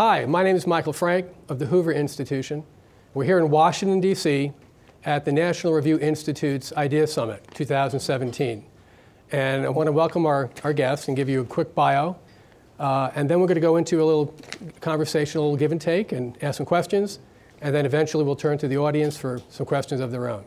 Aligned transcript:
Hi, 0.00 0.24
my 0.24 0.42
name 0.42 0.56
is 0.56 0.66
Michael 0.66 0.94
Franc 0.94 1.26
of 1.50 1.58
the 1.58 1.66
Hoover 1.66 1.92
Institution. 1.92 2.64
We're 3.12 3.24
here 3.24 3.38
in 3.38 3.50
Washington, 3.50 4.00
D.C. 4.00 4.50
at 5.04 5.26
the 5.26 5.32
National 5.32 5.74
Review 5.74 5.98
Institute's 5.98 6.72
Idea 6.72 7.06
Summit 7.06 7.46
2017. 7.52 8.64
And 9.30 9.66
I 9.66 9.68
want 9.68 9.88
to 9.88 9.92
welcome 9.92 10.24
our, 10.24 10.48
our 10.64 10.72
guests 10.72 11.08
and 11.08 11.16
give 11.18 11.28
you 11.28 11.42
a 11.42 11.44
quick 11.44 11.74
bio. 11.74 12.16
Uh, 12.78 13.10
and 13.14 13.28
then 13.28 13.40
we're 13.40 13.46
going 13.46 13.56
to 13.56 13.60
go 13.60 13.76
into 13.76 14.02
a 14.02 14.06
little 14.06 14.34
conversation, 14.80 15.38
a 15.38 15.42
little 15.42 15.58
give 15.58 15.70
and 15.70 15.80
take, 15.80 16.12
and 16.12 16.42
ask 16.42 16.56
some 16.56 16.64
questions. 16.64 17.18
And 17.60 17.74
then 17.74 17.84
eventually 17.84 18.24
we'll 18.24 18.36
turn 18.36 18.56
to 18.56 18.68
the 18.68 18.78
audience 18.78 19.18
for 19.18 19.42
some 19.50 19.66
questions 19.66 20.00
of 20.00 20.10
their 20.10 20.30
own. 20.30 20.44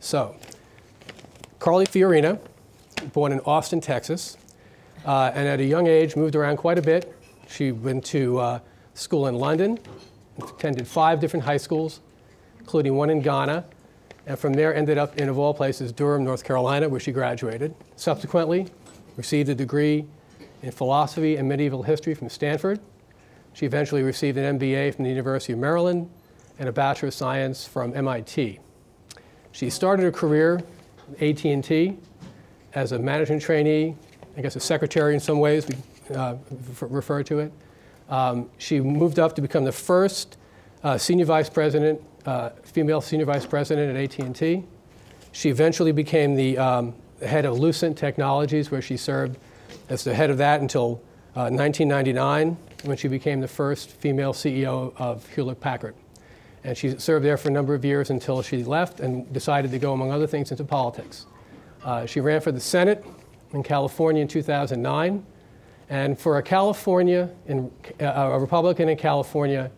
So, 0.00 0.34
Carly 1.60 1.86
Fiorina, 1.86 2.40
born 3.12 3.32
in 3.32 3.40
Austin, 3.40 3.80
Texas, 3.80 4.36
uh, 5.04 5.32
and 5.34 5.48
at 5.48 5.60
a 5.60 5.64
young 5.64 5.86
age 5.86 6.16
moved 6.16 6.36
around 6.36 6.56
quite 6.56 6.78
a 6.78 6.82
bit. 6.82 7.14
She 7.48 7.72
went 7.72 8.04
to 8.06 8.38
uh, 8.38 8.60
school 8.94 9.26
in 9.26 9.34
London, 9.34 9.78
attended 10.38 10.86
five 10.86 11.20
different 11.20 11.44
high 11.44 11.56
schools, 11.56 12.00
including 12.58 12.94
one 12.94 13.10
in 13.10 13.20
Ghana, 13.20 13.64
and 14.26 14.38
from 14.38 14.52
there 14.52 14.74
ended 14.74 14.98
up 14.98 15.16
in, 15.16 15.28
of 15.28 15.38
all 15.38 15.54
places, 15.54 15.92
Durham, 15.92 16.24
North 16.24 16.44
Carolina, 16.44 16.88
where 16.88 17.00
she 17.00 17.12
graduated. 17.12 17.74
Subsequently, 17.96 18.68
received 19.16 19.48
a 19.48 19.54
degree 19.54 20.06
in 20.62 20.70
philosophy 20.70 21.36
and 21.36 21.48
medieval 21.48 21.82
history 21.82 22.14
from 22.14 22.28
Stanford. 22.28 22.80
She 23.52 23.66
eventually 23.66 24.02
received 24.02 24.38
an 24.38 24.58
MBA 24.58 24.94
from 24.94 25.04
the 25.04 25.10
University 25.10 25.52
of 25.52 25.58
Maryland 25.58 26.08
and 26.58 26.68
a 26.68 26.72
Bachelor 26.72 27.08
of 27.08 27.14
Science 27.14 27.66
from 27.66 27.96
MIT. 27.96 28.58
She 29.52 29.70
started 29.70 30.02
her 30.02 30.12
career 30.12 30.60
at 31.18 31.22
AT&T 31.22 31.96
as 32.74 32.92
a 32.92 32.98
management 32.98 33.42
trainee, 33.42 33.96
I 34.36 34.42
guess 34.42 34.56
a 34.56 34.60
secretary 34.60 35.14
in 35.14 35.20
some 35.20 35.40
ways, 35.40 35.66
we 35.66 36.14
uh, 36.14 36.36
refer 36.80 37.22
to 37.24 37.40
it. 37.40 37.52
Um, 38.08 38.50
she 38.58 38.80
moved 38.80 39.18
up 39.18 39.34
to 39.36 39.42
become 39.42 39.64
the 39.64 39.72
first 39.72 40.36
uh, 40.82 40.98
senior 40.98 41.24
vice 41.24 41.48
president, 41.48 42.00
uh, 42.26 42.50
female 42.62 43.00
senior 43.00 43.26
vice 43.26 43.46
president 43.46 43.96
at 43.96 44.20
AT&T. 44.20 44.64
She 45.32 45.48
eventually 45.48 45.92
became 45.92 46.34
the 46.34 46.58
um, 46.58 46.94
head 47.24 47.44
of 47.44 47.58
Lucent 47.58 47.96
Technologies, 47.96 48.70
where 48.70 48.82
she 48.82 48.96
served 48.96 49.38
as 49.88 50.04
the 50.04 50.14
head 50.14 50.30
of 50.30 50.38
that 50.38 50.60
until 50.60 51.00
uh, 51.36 51.50
1999, 51.50 52.56
when 52.84 52.96
she 52.96 53.08
became 53.08 53.40
the 53.40 53.48
first 53.48 53.90
female 53.90 54.32
CEO 54.32 54.92
of 54.96 55.28
Hewlett 55.28 55.60
Packard. 55.60 55.94
And 56.64 56.76
she 56.76 56.98
served 56.98 57.24
there 57.24 57.36
for 57.36 57.48
a 57.48 57.52
number 57.52 57.74
of 57.74 57.84
years 57.84 58.10
until 58.10 58.42
she 58.42 58.64
left 58.64 59.00
and 59.00 59.32
decided 59.32 59.70
to 59.70 59.78
go, 59.78 59.92
among 59.92 60.10
other 60.10 60.26
things, 60.26 60.50
into 60.50 60.64
politics. 60.64 61.26
Uh, 61.84 62.06
she 62.06 62.20
ran 62.20 62.40
for 62.40 62.52
the 62.52 62.60
Senate 62.60 63.04
in 63.52 63.62
California 63.62 64.22
in 64.22 64.28
2009. 64.28 65.24
And 65.88 66.18
for 66.18 66.38
a 66.38 66.42
California, 66.42 67.30
in, 67.46 67.70
uh, 68.00 68.04
a 68.04 68.38
Republican 68.38 68.88
in 68.88 68.96
California, 68.96 69.70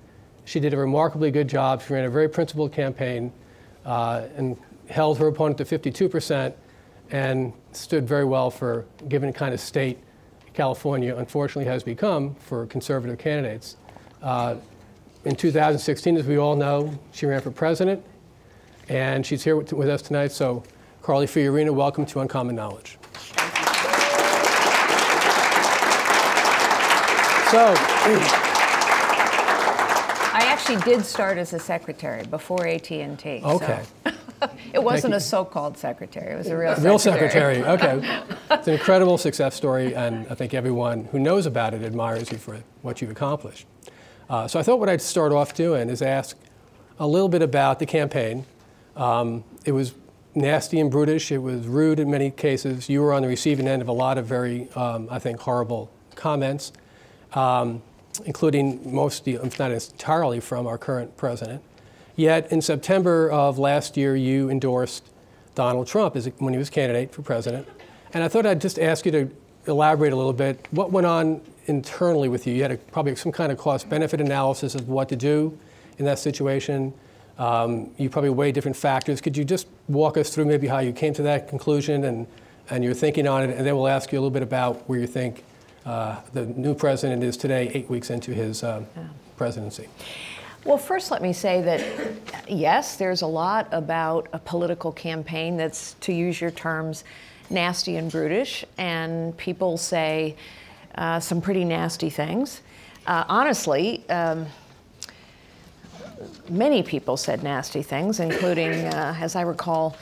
she 0.45 0.61
did 0.61 0.75
a 0.75 0.77
remarkably 0.77 1.31
good 1.31 1.49
job. 1.49 1.83
She 1.83 1.95
ran 1.95 2.05
a 2.05 2.11
very 2.11 2.29
principled 2.29 2.73
campaign 2.73 3.33
uh, 3.85 4.27
and 4.37 4.57
held 4.89 5.19
her 5.19 5.29
opponent 5.29 5.59
to 5.59 5.65
52% 5.65 6.53
and 7.11 7.53
stood 7.73 8.07
very 8.07 8.25
well 8.25 8.51
for 8.51 8.85
given 9.09 9.33
kind 9.33 9.55
of 9.55 9.61
state 9.61 9.99
California 10.55 11.17
unfortunately 11.17 11.65
has 11.65 11.83
become 11.83 12.35
for 12.35 12.67
conservative 12.67 13.19
candidates. 13.19 13.77
Uh, 14.23 14.57
in 15.25 15.37
2016, 15.37 16.17
as 16.17 16.27
we 16.27 16.37
all 16.37 16.57
know, 16.57 16.99
she 17.13 17.27
ran 17.27 17.41
for 17.41 17.51
president, 17.51 18.05
and 18.89 19.25
she's 19.25 19.45
here 19.45 19.57
with, 19.57 19.73
with 19.73 19.89
us 19.89 20.03
tonight. 20.03 20.33
So, 20.33 20.63
Carly 21.03 21.27
Fiorina, 21.27 21.75
welcome 21.75 22.07
to 22.07 22.21
Uncommon 22.21 22.55
Knowledge. 22.55 22.97
So, 27.51 27.75
I 30.33 30.45
actually 30.47 30.77
did 30.83 31.05
start 31.05 31.39
as 31.39 31.53
a 31.55 31.59
secretary 31.59 32.25
before 32.27 32.69
AT&T. 32.69 33.43
Okay. 33.45 33.83
So. 34.05 34.13
it 34.73 34.81
wasn't 34.81 35.15
a 35.15 35.21
so-called 35.21 35.77
secretary; 35.77 36.35
it 36.35 36.37
was 36.37 36.47
a 36.47 36.57
real 36.57 36.77
real 36.77 37.01
secretary. 37.01 37.57
secretary. 37.57 38.01
Okay, 38.01 38.25
it's 38.53 38.69
an 38.69 38.75
incredible 38.75 39.19
success 39.19 39.57
story, 39.57 39.97
and 39.97 40.25
I 40.31 40.37
think 40.37 40.55
everyone 40.55 41.07
who 41.07 41.19
knows 41.19 41.47
about 41.47 41.75
it 41.75 41.83
admires 41.83 42.31
you 42.31 42.39
for 42.39 42.63
what 42.83 43.03
you've 43.03 43.11
accomplished. 43.11 43.67
Uh, 44.31 44.47
so 44.47 44.61
I 44.61 44.63
thought 44.63 44.79
what 44.79 44.89
I'd 44.89 45.03
start 45.03 45.33
off 45.33 45.53
doing 45.53 45.91
is 45.91 46.01
ask 46.01 46.39
a 47.01 47.07
little 47.09 47.29
bit 47.29 47.43
about 47.43 47.81
the 47.81 47.87
campaign. 47.87 48.47
Um, 48.97 49.43
it 49.65 49.73
was 49.73 49.95
nasty 50.35 50.81
and 50.81 50.91
brutish. 50.91 51.31
It 51.31 51.39
was 51.39 51.67
rude 51.67 52.01
in 52.01 52.11
many 52.11 52.31
cases. 52.31 52.89
You 52.89 53.03
were 53.03 53.13
on 53.13 53.23
the 53.23 53.29
receiving 53.29 53.69
end 53.69 53.83
of 53.83 53.89
a 53.89 53.93
lot 53.93 54.19
of 54.19 54.27
very, 54.27 54.71
um, 54.73 55.09
I 55.11 55.19
think, 55.19 55.41
horrible 55.41 55.91
comments 56.15 56.73
um, 57.35 57.83
including 58.25 58.95
mostly, 58.95 59.35
if 59.35 59.59
not 59.59 59.71
entirely, 59.71 60.41
from 60.41 60.67
our 60.67 60.79
current 60.79 61.17
president. 61.17 61.63
Yet 62.15 62.53
in 62.53 62.61
September 62.61 63.31
of 63.31 63.59
last 63.59 63.97
year, 63.97 64.15
you 64.15 64.51
endorsed 64.51 65.05
Donald 65.55 65.87
Trump 65.87 66.17
as, 66.17 66.27
when 66.39 66.53
he 66.53 66.59
was 66.59 66.71
candidate 66.71 67.13
for 67.13 67.23
president. 67.23 67.67
And 68.13 68.23
I 68.23 68.29
thought 68.29 68.45
I'd 68.45 68.61
just 68.61 68.79
ask 68.79 69.07
you 69.07 69.13
to 69.13 69.31
elaborate 69.67 70.13
a 70.13 70.17
little 70.17 70.33
bit. 70.33 70.67
What 70.71 70.93
went 70.93 71.07
on 71.07 71.41
internally 71.67 72.29
with 72.29 72.47
you? 72.47 72.55
You 72.55 72.63
had 72.63 72.73
a, 72.73 72.77
probably 72.77 73.17
some 73.17 73.33
kind 73.33 73.51
of 73.51 73.57
cost 73.57 73.89
benefit 73.89 74.21
analysis 74.21 74.75
of 74.75 74.89
what 74.89 75.09
to 75.09 75.17
do 75.17 75.59
in 75.99 76.05
that 76.05 76.19
situation. 76.19 76.93
Um, 77.39 77.91
you 77.97 78.11
probably 78.11 78.31
weigh 78.31 78.53
different 78.53 78.77
factors. 78.77 79.21
Could 79.21 79.37
you 79.37 79.45
just 79.45 79.67
walk 79.89 80.17
us 80.17 80.31
through 80.31 80.45
maybe 80.45 80.67
how 80.67 80.79
you 80.79 80.93
came 80.93 81.15
to 81.15 81.23
that 81.23 81.49
conclusion 81.49 82.05
and, 82.05 82.27
and 82.71 82.85
your 82.85 82.95
thinking 82.95 83.27
on 83.27 83.43
it? 83.43 83.57
And 83.57 83.67
then 83.67 83.75
we'll 83.77 83.89
ask 83.89 84.13
you 84.13 84.19
a 84.19 84.21
little 84.21 84.31
bit 84.31 84.43
about 84.43 84.89
where 84.89 84.99
you 84.99 85.07
think 85.07 85.45
uh, 85.87 86.21
the 86.33 86.47
new 86.47 86.75
president 86.75 87.25
is 87.25 87.37
today, 87.37 87.71
eight 87.75 87.89
weeks 87.89 88.11
into 88.11 88.33
his 88.33 88.63
uh, 88.63 88.83
yeah. 88.97 89.05
presidency. 89.37 89.89
Well, 90.65 90.79
first, 90.79 91.11
let 91.11 91.23
me 91.23 91.33
say 91.33 91.61
that 91.63 91.85
yes, 92.49 92.97
there's 92.97 93.23
a 93.23 93.27
lot 93.27 93.67
about 93.73 94.29
a 94.33 94.39
political 94.39 94.93
campaign 94.93 95.57
that's, 95.57 95.95
to 96.03 96.13
use 96.13 96.41
your 96.41 96.53
terms, 96.53 97.03
nasty 97.51 97.97
and 97.97 98.11
brutish, 98.11 98.65
and 98.79 99.37
people 99.37 99.77
say 99.77 100.37
uh, 100.95 101.19
some 101.19 101.41
pretty 101.41 101.65
nasty 101.65 102.11
things. 102.11 102.61
Uh, 103.09 103.25
honestly, 103.27 104.05
um, 104.09 104.47
many 106.49 106.83
people 106.83 107.17
said 107.17 107.43
nasty 107.43 107.83
things, 107.83 108.21
including, 108.21 108.87
uh, 108.87 109.17
as 109.21 109.37
I 109.37 109.43
recall, 109.43 109.97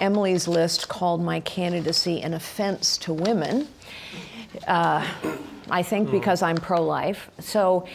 Emily's 0.00 0.46
list 0.46 0.88
called 0.88 1.22
my 1.22 1.40
candidacy 1.40 2.20
an 2.20 2.34
offense 2.34 2.98
to 2.98 3.14
women. 3.14 3.68
Uh, 4.66 5.06
I 5.70 5.82
think 5.82 6.10
because 6.10 6.42
I'm 6.42 6.56
pro 6.56 6.82
life. 6.82 7.30
So 7.40 7.86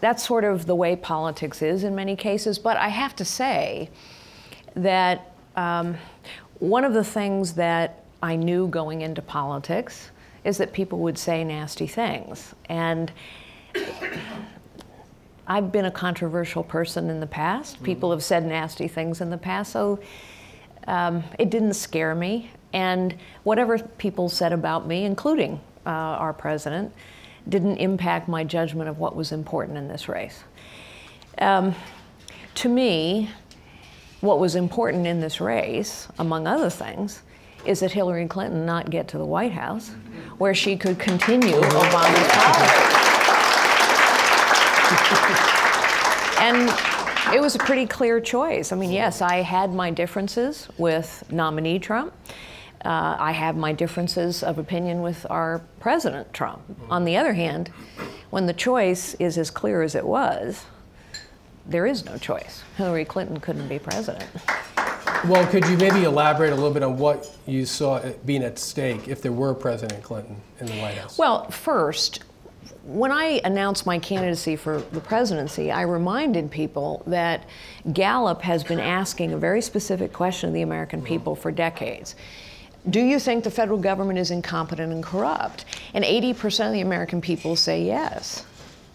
that's 0.00 0.26
sort 0.26 0.44
of 0.44 0.66
the 0.66 0.74
way 0.74 0.96
politics 0.96 1.62
is 1.62 1.84
in 1.84 1.94
many 1.94 2.16
cases. 2.16 2.58
But 2.58 2.76
I 2.76 2.88
have 2.88 3.16
to 3.16 3.24
say 3.24 3.90
that 4.74 5.32
um, 5.56 5.96
one 6.58 6.84
of 6.84 6.94
the 6.94 7.04
things 7.04 7.54
that 7.54 8.04
I 8.22 8.36
knew 8.36 8.68
going 8.68 9.02
into 9.02 9.20
politics 9.20 10.10
is 10.44 10.58
that 10.58 10.72
people 10.72 10.98
would 11.00 11.18
say 11.18 11.44
nasty 11.44 11.86
things. 11.86 12.54
And 12.68 13.12
I've 15.52 15.70
been 15.70 15.84
a 15.84 15.90
controversial 15.90 16.64
person 16.64 17.10
in 17.10 17.20
the 17.20 17.26
past. 17.26 17.74
Mm-hmm. 17.74 17.84
People 17.84 18.10
have 18.10 18.24
said 18.24 18.46
nasty 18.46 18.88
things 18.88 19.20
in 19.20 19.28
the 19.28 19.36
past, 19.36 19.70
so 19.70 20.00
um, 20.86 21.22
it 21.38 21.50
didn't 21.50 21.74
scare 21.74 22.14
me. 22.14 22.50
And 22.72 23.14
whatever 23.42 23.78
people 23.78 24.30
said 24.30 24.54
about 24.54 24.86
me, 24.86 25.04
including 25.04 25.60
uh, 25.84 25.90
our 25.90 26.32
president, 26.32 26.90
didn't 27.50 27.76
impact 27.76 28.28
my 28.28 28.44
judgment 28.44 28.88
of 28.88 28.98
what 28.98 29.14
was 29.14 29.30
important 29.30 29.76
in 29.76 29.88
this 29.88 30.08
race. 30.08 30.42
Um, 31.36 31.74
to 32.54 32.70
me, 32.70 33.28
what 34.22 34.38
was 34.38 34.54
important 34.54 35.06
in 35.06 35.20
this 35.20 35.38
race, 35.38 36.08
among 36.18 36.46
other 36.46 36.70
things, 36.70 37.20
is 37.66 37.80
that 37.80 37.92
Hillary 37.92 38.26
Clinton 38.26 38.64
not 38.64 38.88
get 38.88 39.06
to 39.08 39.18
the 39.18 39.26
White 39.26 39.52
House, 39.52 39.90
where 40.38 40.54
she 40.54 40.78
could 40.78 40.98
continue 40.98 41.56
Obama's. 41.60 43.01
And 46.42 47.34
it 47.34 47.40
was 47.40 47.54
a 47.54 47.58
pretty 47.58 47.86
clear 47.86 48.20
choice. 48.20 48.72
I 48.72 48.76
mean, 48.76 48.90
yes, 48.90 49.22
I 49.22 49.36
had 49.42 49.72
my 49.72 49.90
differences 49.90 50.68
with 50.76 51.24
nominee 51.30 51.78
Trump. 51.78 52.12
Uh, 52.84 53.16
I 53.16 53.30
have 53.30 53.56
my 53.56 53.72
differences 53.72 54.42
of 54.42 54.58
opinion 54.58 55.02
with 55.02 55.24
our 55.30 55.60
President 55.78 56.34
Trump. 56.34 56.62
On 56.90 57.04
the 57.04 57.16
other 57.16 57.32
hand, 57.32 57.68
when 58.30 58.46
the 58.46 58.52
choice 58.52 59.14
is 59.14 59.38
as 59.38 59.52
clear 59.52 59.82
as 59.82 59.94
it 59.94 60.04
was, 60.04 60.64
there 61.64 61.86
is 61.86 62.04
no 62.04 62.18
choice. 62.18 62.64
Hillary 62.76 63.04
Clinton 63.04 63.38
couldn't 63.38 63.68
be 63.68 63.78
president. 63.78 64.28
Well, 65.28 65.46
could 65.46 65.64
you 65.68 65.76
maybe 65.76 66.02
elaborate 66.02 66.52
a 66.52 66.56
little 66.56 66.72
bit 66.72 66.82
on 66.82 66.98
what 66.98 67.30
you 67.46 67.64
saw 67.64 68.00
being 68.26 68.42
at 68.42 68.58
stake 68.58 69.06
if 69.06 69.22
there 69.22 69.30
were 69.30 69.54
President 69.54 70.02
Clinton 70.02 70.40
in 70.58 70.66
the 70.66 70.80
White 70.80 70.96
House? 70.96 71.16
Well, 71.16 71.48
first, 71.52 72.24
when 72.84 73.12
I 73.12 73.40
announced 73.44 73.86
my 73.86 73.98
candidacy 73.98 74.56
for 74.56 74.80
the 74.80 75.00
presidency, 75.00 75.70
I 75.70 75.82
reminded 75.82 76.50
people 76.50 77.02
that 77.06 77.44
Gallup 77.92 78.42
has 78.42 78.64
been 78.64 78.80
asking 78.80 79.32
a 79.32 79.38
very 79.38 79.62
specific 79.62 80.12
question 80.12 80.48
of 80.48 80.54
the 80.54 80.62
American 80.62 81.02
people 81.02 81.36
for 81.36 81.52
decades 81.52 82.16
Do 82.90 83.00
you 83.00 83.20
think 83.20 83.44
the 83.44 83.50
federal 83.50 83.78
government 83.78 84.18
is 84.18 84.32
incompetent 84.32 84.92
and 84.92 85.02
corrupt? 85.02 85.64
And 85.94 86.04
80% 86.04 86.66
of 86.66 86.72
the 86.72 86.80
American 86.80 87.20
people 87.20 87.54
say 87.54 87.84
yes. 87.84 88.44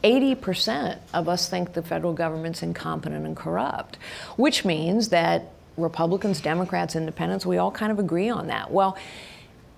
80% 0.03 0.99
of 1.13 1.29
us 1.29 1.49
think 1.49 1.73
the 1.73 1.81
federal 1.81 2.13
government's 2.13 2.61
incompetent 2.61 3.25
and 3.25 3.35
corrupt, 3.35 3.97
which 4.35 4.63
means 4.65 5.09
that 5.09 5.51
Republicans, 5.77 6.41
Democrats, 6.41 6.95
Independents, 6.95 7.45
we 7.45 7.57
all 7.57 7.71
kind 7.71 7.91
of 7.91 7.99
agree 7.99 8.29
on 8.29 8.47
that. 8.47 8.69
Well, 8.69 8.97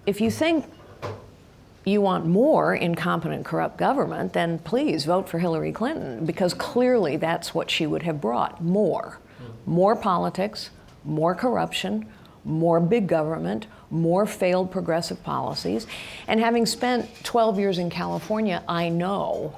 if 0.06 0.20
you 0.20 0.32
think 0.32 0.66
you 1.86 2.02
want 2.02 2.26
more 2.26 2.76
incompetent, 2.76 3.46
corrupt 3.46 3.78
government, 3.78 4.34
then 4.34 4.60
please 4.60 5.06
vote 5.06 5.30
for 5.30 5.40
Hillary 5.40 5.72
Clinton 5.72 6.26
because 6.26 6.54
clearly 6.54 7.18
that's 7.18 7.54
what 7.54 7.72
she 7.72 7.88
would 7.88 8.04
have 8.04 8.20
brought 8.20 8.62
more. 8.62 9.20
More 9.66 9.96
politics, 9.96 10.70
more 11.04 11.34
corruption, 11.36 12.08
more 12.44 12.80
big 12.80 13.08
government, 13.08 13.68
more 13.90 14.26
failed 14.26 14.72
progressive 14.72 15.24
policies. 15.24 15.88
And 16.28 16.40
having 16.40 16.66
spent 16.66 17.08
12 17.24 17.60
years 17.60 17.78
in 17.78 17.90
California, 17.90 18.64
I 18.68 18.90
know 18.90 19.58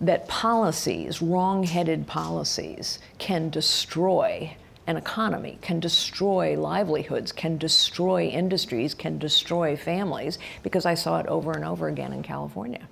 that 0.00 0.28
policies, 0.28 1.22
wrong 1.22 1.62
headed 1.64 2.06
policies, 2.06 2.98
can 3.18 3.50
destroy 3.50 4.56
an 4.86 4.96
economy, 4.96 5.58
can 5.60 5.78
destroy 5.80 6.58
livelihoods, 6.58 7.30
can 7.32 7.56
destroy 7.56 8.26
industries, 8.26 8.94
can 8.94 9.18
destroy 9.18 9.76
families, 9.76 10.38
because 10.62 10.86
I 10.86 10.94
saw 10.94 11.20
it 11.20 11.26
over 11.26 11.52
and 11.52 11.64
over 11.64 11.88
again 11.88 12.12
in 12.12 12.22
California. 12.22 12.88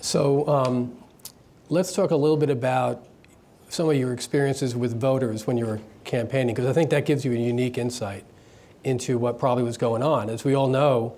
So 0.00 0.48
um, 0.48 0.96
let's 1.68 1.92
talk 1.92 2.10
a 2.10 2.16
little 2.16 2.36
bit 2.36 2.50
about 2.50 3.04
some 3.68 3.88
of 3.88 3.96
your 3.96 4.12
experiences 4.12 4.74
with 4.74 4.98
voters 4.98 5.46
when 5.46 5.56
you 5.56 5.66
were 5.66 5.80
campaigning, 6.04 6.54
because 6.54 6.68
I 6.68 6.72
think 6.72 6.90
that 6.90 7.06
gives 7.06 7.24
you 7.24 7.32
a 7.32 7.36
unique 7.36 7.78
insight 7.78 8.24
into 8.84 9.18
what 9.18 9.38
probably 9.38 9.64
was 9.64 9.76
going 9.76 10.02
on. 10.02 10.28
As 10.28 10.44
we 10.44 10.54
all 10.54 10.68
know, 10.68 11.16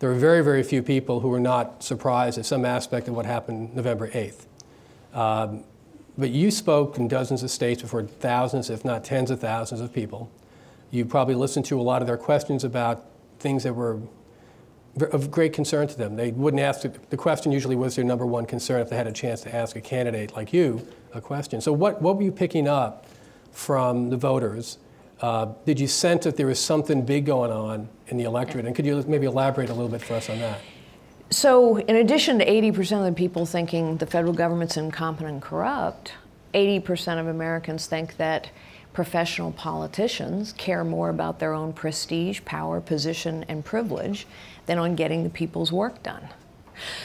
there 0.00 0.08
were 0.08 0.16
very, 0.16 0.42
very 0.42 0.62
few 0.62 0.82
people 0.82 1.20
who 1.20 1.28
were 1.28 1.40
not 1.40 1.82
surprised 1.82 2.38
at 2.38 2.46
some 2.46 2.64
aspect 2.64 3.08
of 3.08 3.14
what 3.14 3.26
happened 3.26 3.74
November 3.74 4.08
8th. 4.08 4.46
Um, 5.14 5.64
but 6.16 6.30
you 6.30 6.50
spoke 6.50 6.96
in 6.96 7.08
dozens 7.08 7.42
of 7.42 7.50
states 7.50 7.82
before 7.82 8.04
thousands, 8.04 8.70
if 8.70 8.84
not 8.84 9.04
tens 9.04 9.30
of 9.30 9.40
thousands 9.40 9.80
of 9.80 9.92
people. 9.92 10.30
You 10.90 11.04
probably 11.04 11.34
listened 11.34 11.64
to 11.66 11.80
a 11.80 11.82
lot 11.82 12.02
of 12.02 12.06
their 12.06 12.16
questions 12.16 12.62
about 12.62 13.04
things 13.40 13.64
that 13.64 13.74
were 13.74 14.00
of 15.00 15.30
great 15.30 15.52
concern 15.52 15.88
to 15.88 15.98
them. 15.98 16.14
They 16.14 16.30
wouldn't 16.30 16.62
ask, 16.62 16.82
the 17.10 17.16
question 17.16 17.50
usually 17.50 17.74
was 17.74 17.96
their 17.96 18.04
number 18.04 18.24
one 18.24 18.46
concern 18.46 18.80
if 18.80 18.90
they 18.90 18.96
had 18.96 19.08
a 19.08 19.12
chance 19.12 19.40
to 19.40 19.54
ask 19.54 19.74
a 19.74 19.80
candidate 19.80 20.36
like 20.36 20.52
you 20.52 20.86
a 21.12 21.20
question. 21.20 21.60
So, 21.60 21.72
what, 21.72 22.00
what 22.00 22.16
were 22.16 22.22
you 22.22 22.32
picking 22.32 22.68
up 22.68 23.06
from 23.50 24.10
the 24.10 24.16
voters? 24.16 24.78
Uh, 25.20 25.52
did 25.64 25.80
you 25.80 25.86
sense 25.86 26.24
that 26.24 26.36
there 26.36 26.46
was 26.46 26.58
something 26.58 27.04
big 27.04 27.26
going 27.26 27.50
on 27.50 27.88
in 28.08 28.16
the 28.16 28.24
electorate? 28.24 28.66
And 28.66 28.74
could 28.74 28.86
you 28.86 29.02
maybe 29.08 29.26
elaborate 29.26 29.70
a 29.70 29.72
little 29.72 29.88
bit 29.88 30.02
for 30.02 30.14
us 30.14 30.28
on 30.28 30.38
that? 30.40 30.60
So, 31.30 31.78
in 31.78 31.96
addition 31.96 32.38
to 32.38 32.46
80% 32.46 32.98
of 32.98 33.04
the 33.06 33.12
people 33.12 33.46
thinking 33.46 33.96
the 33.96 34.06
federal 34.06 34.32
government's 34.32 34.76
incompetent 34.76 35.32
and 35.32 35.42
corrupt, 35.42 36.12
80% 36.52 37.18
of 37.18 37.26
Americans 37.26 37.86
think 37.86 38.16
that 38.18 38.50
professional 38.92 39.50
politicians 39.50 40.52
care 40.52 40.84
more 40.84 41.08
about 41.08 41.40
their 41.40 41.52
own 41.52 41.72
prestige, 41.72 42.40
power, 42.44 42.80
position, 42.80 43.44
and 43.48 43.64
privilege 43.64 44.26
than 44.66 44.78
on 44.78 44.94
getting 44.94 45.24
the 45.24 45.30
people's 45.30 45.72
work 45.72 46.02
done. 46.02 46.28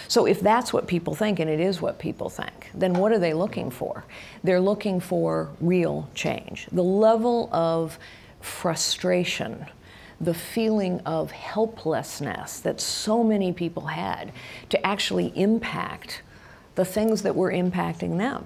So, 0.07 0.25
if 0.25 0.42
that's 0.42 0.74
what 0.74 0.88
people 0.88 1.15
think, 1.15 1.39
and 1.39 1.50
it 1.50 1.60
is 1.60 1.81
what 1.81 1.98
people 1.98 2.30
think, 2.30 2.69
then 2.74 2.94
what 2.94 3.12
are 3.12 3.19
they 3.19 3.33
looking 3.33 3.72
for? 3.72 4.04
They're 4.44 4.62
looking 4.62 5.00
for 5.00 5.50
real 5.62 6.10
change. 6.13 6.68
The 6.72 6.83
level 6.83 7.50
of 7.54 7.98
frustration 8.42 9.65
the 10.21 10.33
feeling 10.33 11.00
of 11.01 11.31
helplessness 11.31 12.60
that 12.60 12.81
so 12.81 13.24
many 13.24 13.54
people 13.54 13.88
had 13.88 14.31
to 14.69 14.86
actually 14.86 15.31
impact 15.36 16.21
the 16.75 16.86
things 16.86 17.21
that 17.24 17.36
were 17.36 17.51
impacting 17.51 18.18
them. 18.18 18.45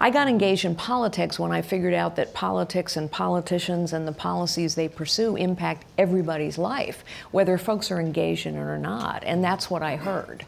I 0.00 0.10
got 0.10 0.28
engaged 0.28 0.64
in 0.64 0.74
politics 0.74 1.38
when 1.38 1.52
I 1.52 1.62
figured 1.62 1.94
out 1.94 2.16
that 2.16 2.34
politics 2.34 2.96
and 2.96 3.10
politicians 3.10 3.92
and 3.92 4.06
the 4.06 4.12
policies 4.12 4.74
they 4.74 4.88
pursue 4.88 5.36
impact 5.36 5.86
everybody's 5.98 6.58
life, 6.58 7.04
whether 7.30 7.58
folks 7.58 7.90
are 7.90 8.00
engaged 8.00 8.46
in 8.46 8.56
it 8.56 8.60
or 8.60 8.78
not. 8.78 9.24
And 9.24 9.42
that's 9.42 9.70
what 9.70 9.82
I 9.82 9.96
heard. 9.96 10.44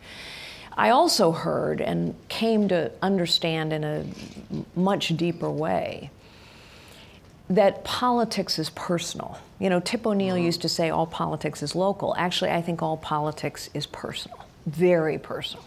I 0.76 0.90
also 0.90 1.32
heard 1.32 1.80
and 1.80 2.14
came 2.28 2.68
to 2.68 2.92
understand 3.00 3.72
in 3.72 3.84
a 3.84 4.04
much 4.78 5.16
deeper 5.16 5.50
way 5.50 6.10
that 7.48 7.84
politics 7.84 8.58
is 8.58 8.70
personal. 8.70 9.38
You 9.58 9.70
know, 9.70 9.80
Tip 9.80 10.06
O'Neill 10.06 10.36
mm-hmm. 10.36 10.44
used 10.44 10.62
to 10.62 10.68
say 10.68 10.90
all 10.90 11.06
politics 11.06 11.62
is 11.62 11.74
local. 11.74 12.14
Actually, 12.16 12.50
I 12.50 12.62
think 12.62 12.82
all 12.82 12.96
politics 12.96 13.70
is 13.74 13.86
personal, 13.86 14.38
very 14.66 15.18
personal. 15.18 15.64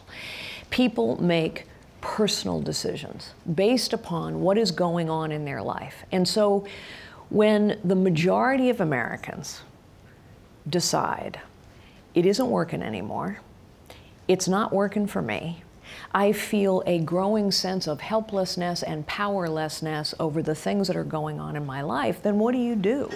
People 0.69 1.21
make 1.21 1.65
personal 2.01 2.61
decisions 2.61 3.33
based 3.55 3.93
upon 3.93 4.41
what 4.41 4.57
is 4.57 4.71
going 4.71 5.09
on 5.09 5.31
in 5.31 5.45
their 5.45 5.61
life. 5.61 6.05
And 6.11 6.27
so 6.27 6.65
when 7.29 7.79
the 7.83 7.95
majority 7.95 8.69
of 8.69 8.81
Americans 8.81 9.61
decide 10.67 11.39
it 12.13 12.25
isn't 12.25 12.49
working 12.49 12.81
anymore, 12.81 13.39
it's 14.27 14.47
not 14.47 14.71
working 14.71 15.07
for 15.07 15.21
me, 15.21 15.63
I 16.13 16.31
feel 16.31 16.83
a 16.85 16.99
growing 16.99 17.51
sense 17.51 17.87
of 17.87 18.01
helplessness 18.01 18.83
and 18.83 19.05
powerlessness 19.07 20.13
over 20.19 20.41
the 20.41 20.55
things 20.55 20.87
that 20.87 20.95
are 20.95 21.03
going 21.03 21.39
on 21.39 21.55
in 21.55 21.65
my 21.65 21.81
life, 21.81 22.21
then 22.23 22.39
what 22.39 22.53
do 22.53 22.57
you 22.57 22.75
do? 22.75 23.09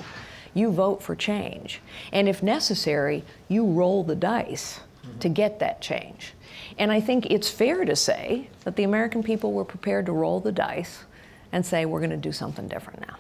You 0.54 0.72
vote 0.72 1.02
for 1.02 1.16
change. 1.16 1.82
And 2.12 2.30
if 2.30 2.44
necessary, 2.44 3.24
you 3.48 3.66
roll 3.66 4.04
the 4.04 4.16
dice 4.16 4.80
mm-hmm. 5.06 5.20
to 5.20 5.30
get 5.30 5.60
that 5.60 5.82
change. 5.82 6.34
And 6.78 6.92
I 6.92 7.00
think 7.00 7.28
it's 7.28 7.50
fair 7.50 7.86
to 7.86 7.96
say 7.96 8.50
that 8.64 8.76
the 8.76 8.84
American 8.84 9.24
people 9.24 9.54
were 9.54 9.66
prepared 9.66 10.06
to 10.06 10.12
roll 10.12 10.40
the 10.40 10.52
dice 10.52 11.06
and 11.52 11.66
say, 11.66 11.86
we're 11.86 12.00
going 12.00 12.10
to 12.12 12.18
do 12.18 12.32
something 12.32 12.68
different 12.68 13.02
now. 13.02 13.16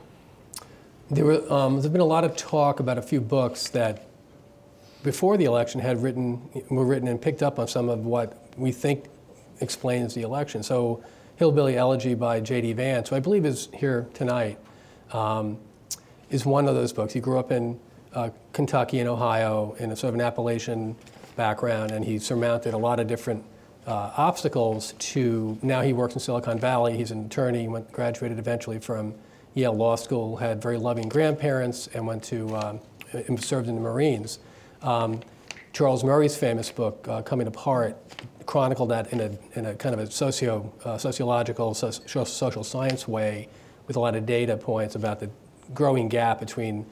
There 1.10 1.25
were, 1.25 1.54
um, 1.54 1.75
there's 1.75 1.89
been 1.89 2.01
a 2.01 2.06
lot 2.06 2.24
of 2.24 2.36
talk 2.36 2.80
about 2.80 2.98
a 2.98 3.01
few 3.01 3.21
books 3.21 3.69
that 3.69 4.07
before 5.04 5.38
the 5.38 5.45
election 5.45 5.81
had 5.81 6.01
written, 6.01 6.50
were 6.69 6.86
written 6.86 7.07
and 7.07 7.21
picked 7.21 7.44
up 7.44 7.60
on 7.60 7.68
some 7.68 7.89
of 7.89 8.06
what 8.06 8.42
we 8.57 8.71
think 8.71 9.06
explains 9.63 10.13
the 10.13 10.21
election. 10.21 10.62
So, 10.62 11.04
Hillbilly 11.38 11.77
Elegy 11.77 12.13
by 12.13 12.39
J.D. 12.39 12.74
Vance, 12.74 13.10
who 13.10 13.15
I 13.15 13.19
believe 13.19 13.45
is 13.45 13.69
here 13.74 14.07
tonight, 14.13 14.60
um, 15.12 15.57
is 16.30 16.45
one 16.45 16.68
of 16.68 16.75
those 16.75 16.94
books. 16.94 17.13
He 17.13 17.19
grew 17.19 17.39
up 17.39 17.51
in 17.51 17.80
uh, 18.13 18.30
Kentucky 18.54 19.00
and 19.00 19.10
Ohio 19.10 19.75
in 19.79 19.89
a 19.91 19.96
sort 19.96 20.10
of 20.10 20.15
an 20.15 20.22
Appalachian 20.22 20.96
background, 21.36 21.91
and 21.91 22.05
he 22.05 22.20
surmounted 22.20 22.75
a 22.75 22.77
lot 22.77 23.00
of 23.00 23.08
different 23.08 23.43
uh, 23.88 24.12
obstacles 24.15 24.93
to 25.00 25.58
now 25.62 25.82
he 25.82 25.91
works 25.91 26.13
in 26.13 26.20
Silicon 26.20 26.60
Valley. 26.60 26.96
He's 26.96 27.12
an 27.12 27.25
attorney, 27.25 27.67
went, 27.67 27.91
graduated 27.91 28.39
eventually 28.39 28.79
from 28.79 29.13
Yale 29.55 29.74
Law 29.74 29.96
School, 29.96 30.38
had 30.38 30.62
very 30.62 30.77
loving 30.77 31.10
grandparents, 31.10 31.88
and 31.88 32.05
went 32.05 32.24
to 32.25 32.55
um, 32.55 32.79
served 33.38 33.67
in 33.67 33.75
the 33.75 33.82
Marines. 33.82 34.39
Um, 34.82 35.22
Charles 35.74 36.03
Murray's 36.03 36.36
famous 36.36 36.70
book, 36.70 37.08
uh, 37.08 37.24
Coming 37.24 37.48
Apart, 37.48 37.98
chronicled 38.46 38.89
that 38.89 39.12
in 39.12 39.20
a, 39.20 39.32
in 39.58 39.65
a 39.65 39.74
kind 39.74 39.96
of 39.96 40.00
a 40.00 40.12
socio, 40.12 40.72
uh, 40.86 41.00
sociological, 41.00 41.74
so, 41.74 41.89
social 41.89 42.63
science 42.63 43.08
way 43.08 43.50
with 43.88 43.96
a 43.96 44.00
lot 44.00 44.15
of 44.15 44.27
data 44.27 44.56
points 44.56 44.94
about 44.94 45.20
the 45.20 45.32
growing 45.74 46.08
gap 46.08 46.39
between 46.39 46.86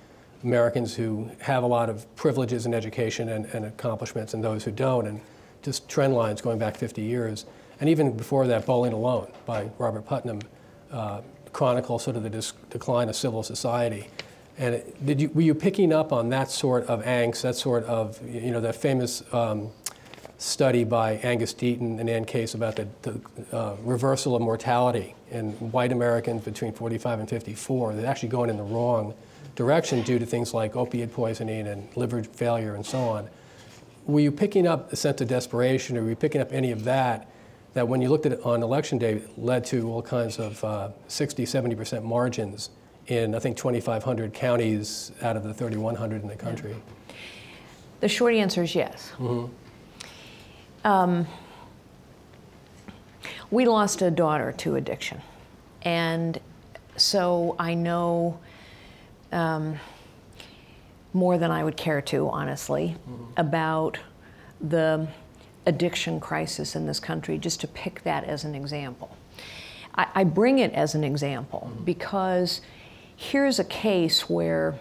Americans 0.43 0.95
who 0.95 1.29
have 1.41 1.61
a 1.61 1.67
lot 1.67 1.91
of 1.91 2.13
privileges 2.15 2.65
in 2.65 2.73
education 2.73 3.29
and, 3.29 3.45
and 3.53 3.65
accomplishments 3.65 4.33
and 4.33 4.43
those 4.43 4.63
who 4.63 4.71
don't, 4.71 5.05
and 5.05 5.21
just 5.61 5.87
trend 5.87 6.15
lines 6.15 6.41
going 6.41 6.57
back 6.57 6.75
50 6.75 7.03
years. 7.03 7.45
And 7.79 7.87
even 7.87 8.17
before 8.17 8.47
that, 8.47 8.65
Bowling 8.65 8.93
Alone 8.93 9.31
by 9.45 9.69
Robert 9.77 10.07
Putnam 10.07 10.39
uh, 10.89 11.21
sort 11.53 12.07
of 12.15 12.23
the 12.23 12.53
decline 12.71 13.09
of 13.09 13.15
civil 13.15 13.43
society. 13.43 14.07
And 14.61 14.83
did 15.03 15.19
you, 15.19 15.29
were 15.29 15.41
you 15.41 15.55
picking 15.55 15.91
up 15.91 16.13
on 16.13 16.29
that 16.29 16.51
sort 16.51 16.85
of 16.85 17.03
angst, 17.03 17.41
that 17.41 17.55
sort 17.55 17.83
of, 17.85 18.21
you 18.29 18.51
know, 18.51 18.61
that 18.61 18.75
famous 18.75 19.23
um, 19.33 19.71
study 20.37 20.83
by 20.83 21.13
Angus 21.23 21.51
Deaton 21.51 21.99
and 21.99 22.07
Anne 22.07 22.25
Case 22.25 22.53
about 22.53 22.75
the, 22.75 22.87
the 23.01 23.19
uh, 23.51 23.75
reversal 23.81 24.35
of 24.35 24.43
mortality 24.43 25.15
in 25.31 25.53
white 25.71 25.91
Americans 25.91 26.43
between 26.43 26.73
45 26.73 27.21
and 27.21 27.27
54. 27.27 27.95
They're 27.95 28.05
actually 28.05 28.29
going 28.29 28.51
in 28.51 28.57
the 28.57 28.63
wrong 28.63 29.15
direction 29.55 30.03
due 30.03 30.19
to 30.19 30.27
things 30.27 30.53
like 30.53 30.75
opiate 30.75 31.11
poisoning 31.11 31.65
and 31.65 31.87
liver 31.97 32.21
failure 32.23 32.75
and 32.75 32.85
so 32.85 32.99
on. 32.99 33.29
Were 34.05 34.19
you 34.19 34.31
picking 34.31 34.67
up 34.67 34.93
a 34.93 34.95
sense 34.95 35.21
of 35.21 35.27
desperation, 35.27 35.97
or 35.97 36.03
were 36.03 36.09
you 36.09 36.15
picking 36.15 36.39
up 36.39 36.53
any 36.53 36.71
of 36.71 36.83
that? 36.83 37.27
That 37.73 37.87
when 37.87 37.99
you 37.99 38.09
looked 38.09 38.27
at 38.27 38.33
it 38.33 38.41
on 38.43 38.61
election 38.61 38.99
day, 38.99 39.23
led 39.37 39.65
to 39.65 39.89
all 39.89 40.03
kinds 40.03 40.37
of 40.37 40.63
uh, 40.63 40.89
60, 41.07 41.45
70% 41.45 42.03
margins 42.03 42.69
in, 43.07 43.35
I 43.35 43.39
think, 43.39 43.57
2,500 43.57 44.33
counties 44.33 45.11
out 45.21 45.35
of 45.35 45.43
the 45.43 45.53
3,100 45.53 46.21
in 46.21 46.27
the 46.27 46.35
country? 46.35 46.75
The 47.99 48.07
short 48.07 48.33
answer 48.33 48.63
is 48.63 48.73
yes. 48.73 49.11
Mm-hmm. 49.17 50.87
Um, 50.87 51.27
we 53.51 53.65
lost 53.65 54.01
a 54.01 54.09
daughter 54.09 54.53
to 54.53 54.75
addiction. 54.75 55.21
And 55.83 56.39
so 56.95 57.55
I 57.59 57.73
know 57.73 58.39
um, 59.31 59.77
more 61.13 61.37
than 61.37 61.51
I 61.51 61.63
would 61.63 61.77
care 61.77 62.01
to, 62.01 62.29
honestly, 62.29 62.95
about 63.37 63.99
the 64.61 65.07
addiction 65.65 66.19
crisis 66.19 66.75
in 66.75 66.87
this 66.87 66.99
country, 66.99 67.37
just 67.37 67.61
to 67.61 67.67
pick 67.67 68.03
that 68.03 68.23
as 68.23 68.43
an 68.45 68.55
example. 68.55 69.15
I, 69.95 70.07
I 70.15 70.23
bring 70.23 70.59
it 70.59 70.71
as 70.73 70.95
an 70.95 71.03
example 71.03 71.69
because 71.83 72.61
here's 73.21 73.59
a 73.59 73.63
case 73.63 74.27
where 74.27 74.73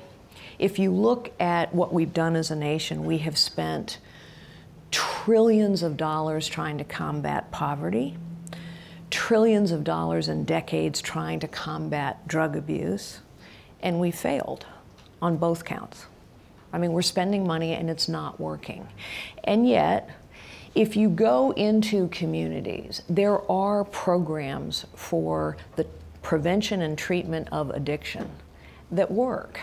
if 0.59 0.79
you 0.79 0.91
look 0.91 1.31
at 1.39 1.75
what 1.75 1.93
we've 1.93 2.15
done 2.15 2.35
as 2.35 2.51
a 2.51 2.57
nation, 2.57 3.05
we 3.05 3.19
have 3.19 3.37
spent 3.37 3.99
trillions 4.91 5.83
of 5.83 5.99
dollars 5.99 6.49
trying 6.49 6.79
to 6.79 6.85
combat 6.85 7.51
poverty, 7.51 8.17
trillions 9.11 9.71
of 9.71 9.85
dollars 9.85 10.27
in 10.27 10.45
decades 10.45 11.03
trying 11.03 11.39
to 11.39 11.47
combat 11.47 12.27
drug 12.27 12.57
abuse, 12.57 13.21
and 13.83 14.01
we 14.01 14.11
failed 14.11 14.65
on 15.21 15.37
both 15.37 15.67
counts. 15.67 16.07
I 16.73 16.79
mean, 16.79 16.93
we're 16.93 17.03
spending 17.03 17.47
money 17.47 17.75
and 17.75 17.91
it's 17.91 18.09
not 18.09 18.41
working. 18.41 18.89
And 19.45 19.69
yet, 19.69 20.09
if 20.75 20.97
you 20.97 21.11
go 21.11 21.51
into 21.51 22.09
communities, 22.09 23.03
there 23.07 23.43
are 23.51 23.85
programs 23.85 24.87
for 24.95 25.59
the 25.77 25.87
prevention 26.23 26.83
and 26.83 26.97
treatment 26.97 27.49
of 27.53 27.71
addiction 27.71 28.31
that 28.91 29.11
work. 29.11 29.61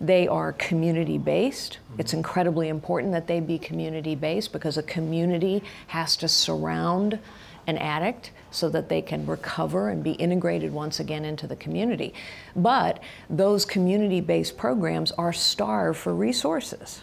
They 0.00 0.26
are 0.26 0.52
community 0.54 1.18
based. 1.18 1.78
Mm-hmm. 1.90 2.00
It's 2.00 2.14
incredibly 2.14 2.68
important 2.68 3.12
that 3.12 3.26
they 3.26 3.40
be 3.40 3.58
community 3.58 4.14
based 4.14 4.52
because 4.52 4.78
a 4.78 4.82
community 4.82 5.62
has 5.88 6.16
to 6.18 6.28
surround 6.28 7.18
an 7.66 7.76
addict 7.78 8.30
so 8.50 8.68
that 8.70 8.88
they 8.88 9.02
can 9.02 9.26
recover 9.26 9.90
and 9.90 10.02
be 10.02 10.12
integrated 10.12 10.72
once 10.72 10.98
again 10.98 11.24
into 11.24 11.46
the 11.46 11.56
community. 11.56 12.14
But 12.56 13.00
those 13.28 13.64
community 13.64 14.20
based 14.20 14.56
programs 14.56 15.12
are 15.12 15.32
starved 15.32 15.98
for 15.98 16.14
resources 16.14 17.02